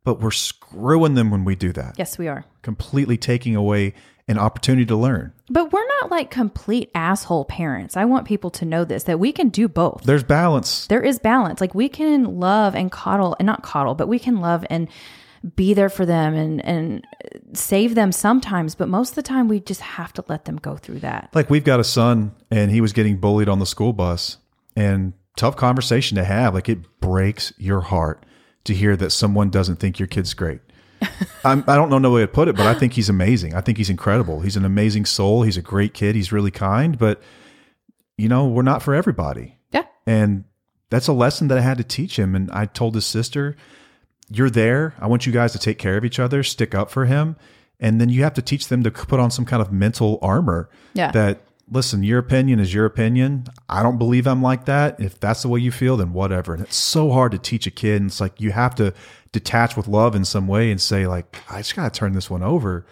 but 0.03 0.19
we're 0.21 0.29
screwing 0.31 1.15
them 1.15 1.31
when 1.31 1.43
we 1.45 1.55
do 1.55 1.71
that 1.73 1.95
Yes, 1.97 2.17
we 2.17 2.27
are. 2.27 2.45
completely 2.61 3.17
taking 3.17 3.55
away 3.55 3.93
an 4.27 4.37
opportunity 4.37 4.85
to 4.85 4.95
learn 4.95 5.33
But 5.49 5.71
we're 5.73 5.84
not 6.01 6.11
like 6.11 6.29
complete 6.31 6.91
asshole 6.93 7.45
parents. 7.45 7.97
I 7.97 8.05
want 8.05 8.27
people 8.27 8.49
to 8.51 8.65
know 8.65 8.85
this 8.85 9.03
that 9.03 9.19
we 9.19 9.31
can 9.31 9.49
do 9.49 9.67
both. 9.67 10.03
there's 10.03 10.23
balance 10.23 10.87
There 10.87 11.03
is 11.03 11.19
balance. 11.19 11.61
Like 11.61 11.75
we 11.75 11.89
can 11.89 12.39
love 12.39 12.75
and 12.75 12.91
coddle, 12.91 13.35
and 13.39 13.45
not 13.45 13.63
coddle, 13.63 13.95
but 13.95 14.07
we 14.07 14.19
can 14.19 14.39
love 14.39 14.65
and 14.69 14.87
be 15.55 15.73
there 15.75 15.89
for 15.89 16.05
them 16.05 16.33
and 16.33 16.65
and 16.65 17.05
save 17.53 17.93
them 17.93 18.11
sometimes, 18.11 18.73
but 18.75 18.87
most 18.87 19.09
of 19.09 19.15
the 19.15 19.21
time 19.21 19.47
we 19.47 19.59
just 19.59 19.81
have 19.81 20.11
to 20.13 20.23
let 20.27 20.45
them 20.45 20.57
go 20.57 20.75
through 20.75 20.99
that. 20.99 21.29
Like 21.33 21.49
we've 21.49 21.63
got 21.63 21.79
a 21.79 21.83
son 21.83 22.33
and 22.49 22.71
he 22.71 22.81
was 22.81 22.93
getting 22.93 23.17
bullied 23.17 23.49
on 23.49 23.59
the 23.59 23.65
school 23.65 23.93
bus 23.93 24.37
and 24.75 25.13
tough 25.35 25.55
conversation 25.55 26.15
to 26.15 26.23
have. 26.23 26.53
Like 26.53 26.69
it 26.69 26.99
breaks 26.99 27.53
your 27.57 27.81
heart 27.81 28.25
to 28.63 28.73
hear 28.73 28.95
that 28.95 29.11
someone 29.11 29.49
doesn't 29.49 29.75
think 29.77 29.99
your 29.99 30.07
kid's 30.07 30.33
great. 30.33 30.61
I'm, 31.43 31.63
I 31.67 31.75
don't 31.75 31.89
know 31.89 31.97
no 31.99 32.11
way 32.11 32.21
to 32.21 32.27
put 32.27 32.47
it, 32.47 32.55
but 32.55 32.65
I 32.65 32.73
think 32.73 32.93
he's 32.93 33.09
amazing. 33.09 33.53
I 33.53 33.61
think 33.61 33.77
he's 33.77 33.89
incredible. 33.89 34.41
He's 34.41 34.57
an 34.57 34.65
amazing 34.65 35.05
soul. 35.05 35.43
He's 35.43 35.57
a 35.57 35.61
great 35.61 35.93
kid. 35.93 36.15
He's 36.15 36.31
really 36.31 36.51
kind, 36.51 36.97
but 36.97 37.21
you 38.17 38.29
know, 38.29 38.47
we're 38.47 38.61
not 38.63 38.81
for 38.81 38.95
everybody. 38.95 39.57
Yeah. 39.71 39.83
And 40.07 40.45
that's 40.89 41.07
a 41.07 41.13
lesson 41.13 41.47
that 41.49 41.57
I 41.57 41.61
had 41.61 41.77
to 41.77 41.83
teach 41.83 42.17
him. 42.17 42.33
And 42.35 42.49
I 42.51 42.65
told 42.65 42.95
his 42.95 43.05
sister, 43.05 43.55
you're 44.29 44.49
there. 44.49 44.93
I 44.99 45.07
want 45.07 45.25
you 45.25 45.33
guys 45.33 45.51
to 45.51 45.59
take 45.59 45.77
care 45.77 45.97
of 45.97 46.05
each 46.05 46.19
other, 46.19 46.41
stick 46.41 46.73
up 46.73 46.89
for 46.89 47.05
him. 47.05 47.35
And 47.79 47.99
then 47.99 48.07
you 48.09 48.23
have 48.23 48.33
to 48.35 48.41
teach 48.41 48.69
them 48.69 48.83
to 48.83 48.91
put 48.91 49.19
on 49.19 49.29
some 49.31 49.43
kind 49.45 49.61
of 49.61 49.71
mental 49.71 50.17
armor 50.21 50.69
Yeah. 50.93 51.11
that, 51.11 51.41
listen, 51.69 52.03
your 52.03 52.19
opinion 52.19 52.59
is 52.59 52.73
your 52.73 52.85
opinion. 52.85 53.45
I 53.69 53.83
don't 53.83 53.97
believe 53.97 54.27
I'm 54.27 54.41
like 54.41 54.65
that. 54.65 54.99
If 54.99 55.19
that's 55.19 55.41
the 55.41 55.49
way 55.49 55.59
you 55.59 55.71
feel, 55.71 55.97
then 55.97 56.13
whatever. 56.13 56.53
And 56.53 56.63
it's 56.63 56.75
so 56.75 57.11
hard 57.11 57.31
to 57.31 57.37
teach 57.37 57.67
a 57.67 57.71
kid. 57.71 58.01
And 58.01 58.09
it's 58.09 58.21
like 58.21 58.39
you 58.39 58.51
have 58.51 58.75
to 58.75 58.93
detach 59.31 59.75
with 59.75 59.87
love 59.87 60.15
in 60.15 60.25
some 60.25 60.47
way 60.47 60.71
and 60.71 60.79
say, 60.79 61.07
like, 61.07 61.37
I 61.49 61.57
just 61.57 61.75
got 61.75 61.93
to 61.93 61.97
turn 61.97 62.13
this 62.13 62.29
one 62.29 62.43
over. 62.43 62.85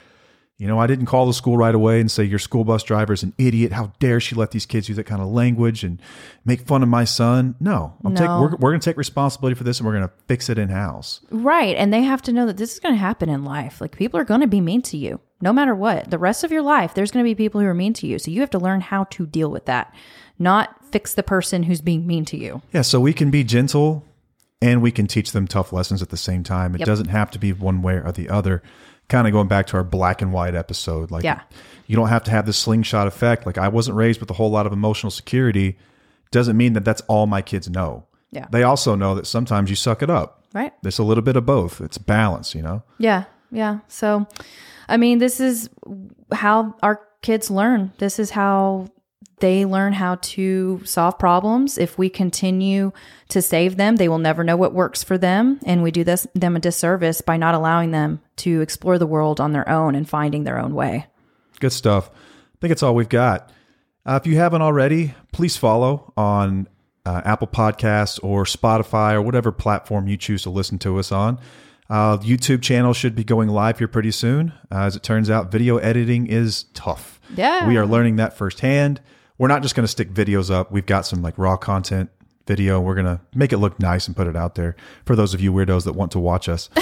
You 0.57 0.67
know, 0.67 0.79
I 0.79 0.87
didn't 0.87 1.07
call 1.07 1.25
the 1.25 1.33
school 1.33 1.57
right 1.57 1.73
away 1.73 1.99
and 1.99 2.09
say 2.09 2.23
your 2.23 2.39
school 2.39 2.63
bus 2.63 2.83
driver 2.83 3.11
is 3.11 3.23
an 3.23 3.33
idiot. 3.37 3.73
How 3.73 3.91
dare 3.99 4.19
she 4.19 4.35
let 4.35 4.51
these 4.51 4.65
kids 4.65 4.87
use 4.87 4.95
that 4.97 5.05
kind 5.05 5.21
of 5.21 5.27
language 5.27 5.83
and 5.83 5.99
make 6.45 6.61
fun 6.61 6.83
of 6.83 6.89
my 6.89 7.05
son? 7.05 7.55
No, 7.59 7.97
I'm 8.05 8.15
take, 8.15 8.27
we're, 8.27 8.51
we're 8.51 8.69
going 8.71 8.79
to 8.79 8.85
take 8.85 8.95
responsibility 8.95 9.55
for 9.55 9.63
this 9.63 9.79
and 9.79 9.87
we're 9.87 9.93
going 9.93 10.07
to 10.07 10.13
fix 10.27 10.49
it 10.49 10.59
in 10.59 10.69
house. 10.69 11.21
Right. 11.31 11.75
And 11.75 11.91
they 11.91 12.03
have 12.03 12.21
to 12.23 12.31
know 12.31 12.45
that 12.45 12.57
this 12.57 12.73
is 12.73 12.79
going 12.79 12.93
to 12.93 12.99
happen 12.99 13.29
in 13.29 13.43
life. 13.43 13.81
Like 13.81 13.97
people 13.97 14.19
are 14.19 14.23
going 14.23 14.41
to 14.41 14.47
be 14.47 14.61
mean 14.61 14.83
to 14.83 14.97
you 14.97 15.19
no 15.43 15.53
matter 15.53 15.75
what. 15.75 16.09
The 16.09 16.17
rest 16.17 16.43
of 16.43 16.51
your 16.51 16.61
life, 16.61 16.93
there's 16.93 17.11
going 17.11 17.23
to 17.23 17.29
be 17.29 17.35
people 17.35 17.59
who 17.61 17.67
are 17.67 17.73
mean 17.73 17.93
to 17.95 18.07
you. 18.07 18.17
So 18.17 18.31
you 18.31 18.39
have 18.39 18.49
to 18.51 18.59
learn 18.59 18.81
how 18.81 19.03
to 19.05 19.25
deal 19.27 19.51
with 19.51 19.65
that, 19.65 19.93
not 20.39 20.75
fix 20.91 21.13
the 21.13 21.21
person 21.23 21.63
who's 21.63 21.81
being 21.81 22.07
mean 22.07 22.25
to 22.25 22.37
you. 22.37 22.61
Yeah, 22.71 22.81
so 22.81 22.99
we 22.99 23.13
can 23.13 23.29
be 23.29 23.43
gentle 23.43 24.05
and 24.61 24.81
we 24.81 24.91
can 24.91 25.05
teach 25.05 25.33
them 25.33 25.45
tough 25.47 25.73
lessons 25.73 26.01
at 26.01 26.09
the 26.09 26.17
same 26.17 26.43
time. 26.43 26.73
It 26.75 26.79
Yep. 26.79 26.85
doesn't 26.87 27.09
have 27.09 27.29
to 27.31 27.39
be 27.39 27.51
one 27.51 27.81
way 27.81 27.95
or 27.95 28.11
the 28.13 28.29
other. 28.29 28.63
Kind 29.09 29.27
of 29.27 29.33
going 29.33 29.49
back 29.49 29.67
to 29.67 29.77
our 29.77 29.83
black 29.83 30.21
and 30.21 30.31
white 30.31 30.55
episode. 30.55 31.11
Like, 31.11 31.25
Yeah. 31.25 31.41
you 31.87 31.97
don't 31.97 32.07
have 32.07 32.23
to 32.23 32.31
have 32.31 32.45
the 32.45 32.53
slingshot 32.53 33.05
effect. 33.05 33.45
Like, 33.45 33.57
I 33.57 33.67
wasn't 33.67 33.97
raised 33.97 34.21
with 34.21 34.31
a 34.31 34.35
whole 34.35 34.49
lot 34.49 34.65
of 34.65 34.71
emotional 34.71 35.11
security. 35.11 35.77
Doesn't 36.31 36.55
mean 36.55 36.71
that 36.73 36.85
that's 36.85 37.01
all 37.09 37.27
my 37.27 37.41
kids 37.41 37.69
know. 37.69 38.05
Yeah. 38.31 38.45
They 38.49 38.63
also 38.63 38.95
know 38.95 39.13
that 39.15 39.27
sometimes 39.27 39.69
you 39.69 39.75
suck 39.75 40.01
it 40.01 40.09
up. 40.09 40.45
Right. 40.53 40.71
There's 40.83 40.99
a 40.99 41.03
little 41.03 41.21
bit 41.21 41.35
of 41.35 41.45
both. 41.45 41.81
It's 41.81 41.97
balance, 41.97 42.55
you 42.55 42.61
know? 42.61 42.83
Yeah. 42.97 43.25
Yeah. 43.51 43.79
So, 43.89 44.25
I 44.87 44.97
mean, 44.97 45.19
this 45.19 45.39
is 45.39 45.69
how 46.31 46.75
our 46.83 47.01
kids 47.21 47.49
learn. 47.49 47.91
This 47.97 48.19
is 48.19 48.29
how 48.29 48.87
they 49.39 49.65
learn 49.65 49.93
how 49.93 50.15
to 50.21 50.81
solve 50.85 51.19
problems. 51.19 51.77
If 51.77 51.97
we 51.97 52.09
continue 52.09 52.91
to 53.29 53.41
save 53.41 53.75
them, 53.75 53.97
they 53.97 54.07
will 54.07 54.19
never 54.19 54.43
know 54.43 54.55
what 54.55 54.73
works 54.73 55.03
for 55.03 55.17
them. 55.17 55.59
And 55.65 55.83
we 55.83 55.91
do 55.91 56.03
this 56.03 56.27
them 56.33 56.55
a 56.55 56.59
disservice 56.59 57.21
by 57.21 57.37
not 57.37 57.55
allowing 57.55 57.91
them 57.91 58.21
to 58.37 58.61
explore 58.61 58.97
the 58.97 59.07
world 59.07 59.41
on 59.41 59.51
their 59.51 59.67
own 59.67 59.95
and 59.95 60.07
finding 60.07 60.43
their 60.43 60.59
own 60.59 60.73
way. 60.75 61.07
Good 61.59 61.73
stuff. 61.73 62.09
I 62.09 62.57
think 62.61 62.71
it's 62.71 62.83
all 62.83 62.95
we've 62.95 63.09
got. 63.09 63.51
Uh, 64.05 64.19
if 64.21 64.27
you 64.27 64.37
haven't 64.37 64.61
already, 64.61 65.13
please 65.31 65.57
follow 65.57 66.13
on 66.15 66.67
uh, 67.05 67.21
Apple 67.25 67.47
Podcasts 67.47 68.23
or 68.23 68.45
Spotify 68.45 69.13
or 69.13 69.21
whatever 69.21 69.51
platform 69.51 70.07
you 70.07 70.17
choose 70.17 70.43
to 70.43 70.49
listen 70.49 70.79
to 70.79 70.99
us 70.99 71.11
on. 71.11 71.39
Uh, 71.89 72.17
YouTube 72.17 72.61
channel 72.61 72.93
should 72.93 73.15
be 73.15 73.23
going 73.23 73.49
live 73.49 73.77
here 73.77 73.87
pretty 73.87 74.11
soon. 74.11 74.53
Uh, 74.71 74.79
as 74.83 74.95
it 74.95 75.03
turns 75.03 75.29
out, 75.29 75.51
video 75.51 75.77
editing 75.77 76.27
is 76.27 76.63
tough. 76.73 77.19
Yeah. 77.35 77.67
We 77.67 77.77
are 77.77 77.85
learning 77.85 78.17
that 78.17 78.37
firsthand. 78.37 79.01
We're 79.37 79.47
not 79.47 79.61
just 79.61 79.75
going 79.75 79.83
to 79.83 79.91
stick 79.91 80.13
videos 80.13 80.51
up. 80.51 80.71
We've 80.71 80.85
got 80.85 81.05
some 81.05 81.21
like 81.21 81.37
raw 81.37 81.57
content 81.57 82.09
video. 82.45 82.79
We're 82.79 82.95
going 82.95 83.05
to 83.05 83.21
make 83.33 83.53
it 83.53 83.57
look 83.57 83.79
nice 83.79 84.07
and 84.07 84.15
put 84.15 84.27
it 84.27 84.35
out 84.35 84.55
there 84.55 84.75
for 85.05 85.15
those 85.15 85.33
of 85.33 85.41
you 85.41 85.51
weirdos 85.53 85.85
that 85.85 85.93
want 85.93 86.11
to 86.13 86.19
watch 86.19 86.49
us. 86.49 86.69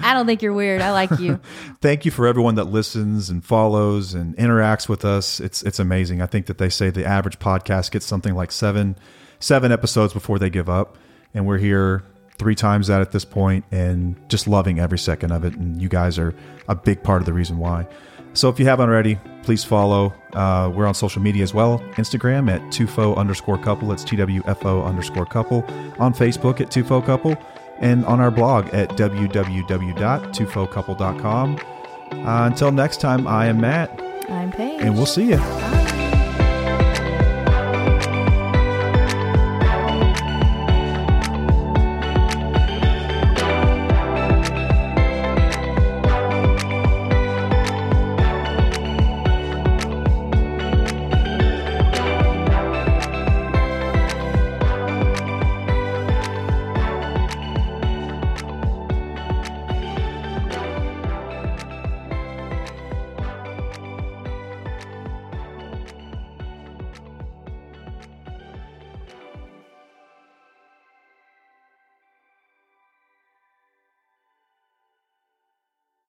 I 0.00 0.14
don't 0.14 0.26
think 0.26 0.42
you're 0.42 0.52
weird. 0.52 0.80
I 0.80 0.92
like 0.92 1.18
you. 1.18 1.40
thank 1.80 2.04
you 2.04 2.10
for 2.10 2.26
everyone 2.26 2.54
that 2.56 2.64
listens 2.64 3.30
and 3.30 3.44
follows 3.44 4.14
and 4.14 4.36
interacts 4.36 4.88
with 4.88 5.04
us. 5.04 5.40
It's 5.40 5.62
it's 5.62 5.78
amazing. 5.78 6.22
I 6.22 6.26
think 6.26 6.46
that 6.46 6.58
they 6.58 6.68
say 6.68 6.90
the 6.90 7.04
average 7.04 7.38
podcast 7.38 7.90
gets 7.90 8.06
something 8.06 8.34
like 8.34 8.50
seven 8.52 8.96
seven 9.38 9.72
episodes 9.72 10.12
before 10.12 10.38
they 10.38 10.50
give 10.50 10.68
up, 10.68 10.96
and 11.34 11.46
we're 11.46 11.58
here 11.58 12.04
three 12.40 12.56
times 12.56 12.88
that 12.88 13.00
at 13.02 13.12
this 13.12 13.24
point, 13.24 13.64
and 13.70 14.16
just 14.28 14.48
loving 14.48 14.80
every 14.80 14.98
second 14.98 15.30
of 15.30 15.44
it. 15.44 15.54
And 15.54 15.80
you 15.80 15.88
guys 15.88 16.18
are 16.18 16.34
a 16.68 16.74
big 16.74 17.04
part 17.04 17.22
of 17.22 17.26
the 17.26 17.32
reason 17.32 17.58
why. 17.58 17.86
So 18.32 18.48
if 18.48 18.58
you 18.58 18.64
haven't 18.66 18.88
already, 18.88 19.18
please 19.42 19.62
follow. 19.62 20.14
Uh, 20.32 20.72
we're 20.74 20.86
on 20.86 20.94
social 20.94 21.20
media 21.20 21.42
as 21.42 21.52
well. 21.52 21.80
Instagram 21.96 22.50
at 22.50 22.62
tufo 22.72 23.14
underscore 23.16 23.58
couple. 23.58 23.92
It's 23.92 24.04
twfo 24.04 24.86
underscore 24.86 25.26
couple. 25.26 25.64
On 25.98 26.14
Facebook 26.14 26.60
at 26.60 26.70
tufo 26.70 27.04
couple. 27.04 27.36
And 27.78 28.04
on 28.06 28.20
our 28.20 28.30
blog 28.30 28.68
at 28.68 28.88
www.tufocouple.com. 28.90 31.58
Uh, 32.12 32.46
until 32.46 32.72
next 32.72 33.00
time, 33.00 33.26
I 33.26 33.46
am 33.46 33.60
Matt, 33.60 33.90
I'm 34.28 34.52
Paige. 34.52 34.82
and 34.82 34.94
we'll 34.94 35.06
see 35.06 35.30
you. 35.30 35.36
Bye. 35.36 35.99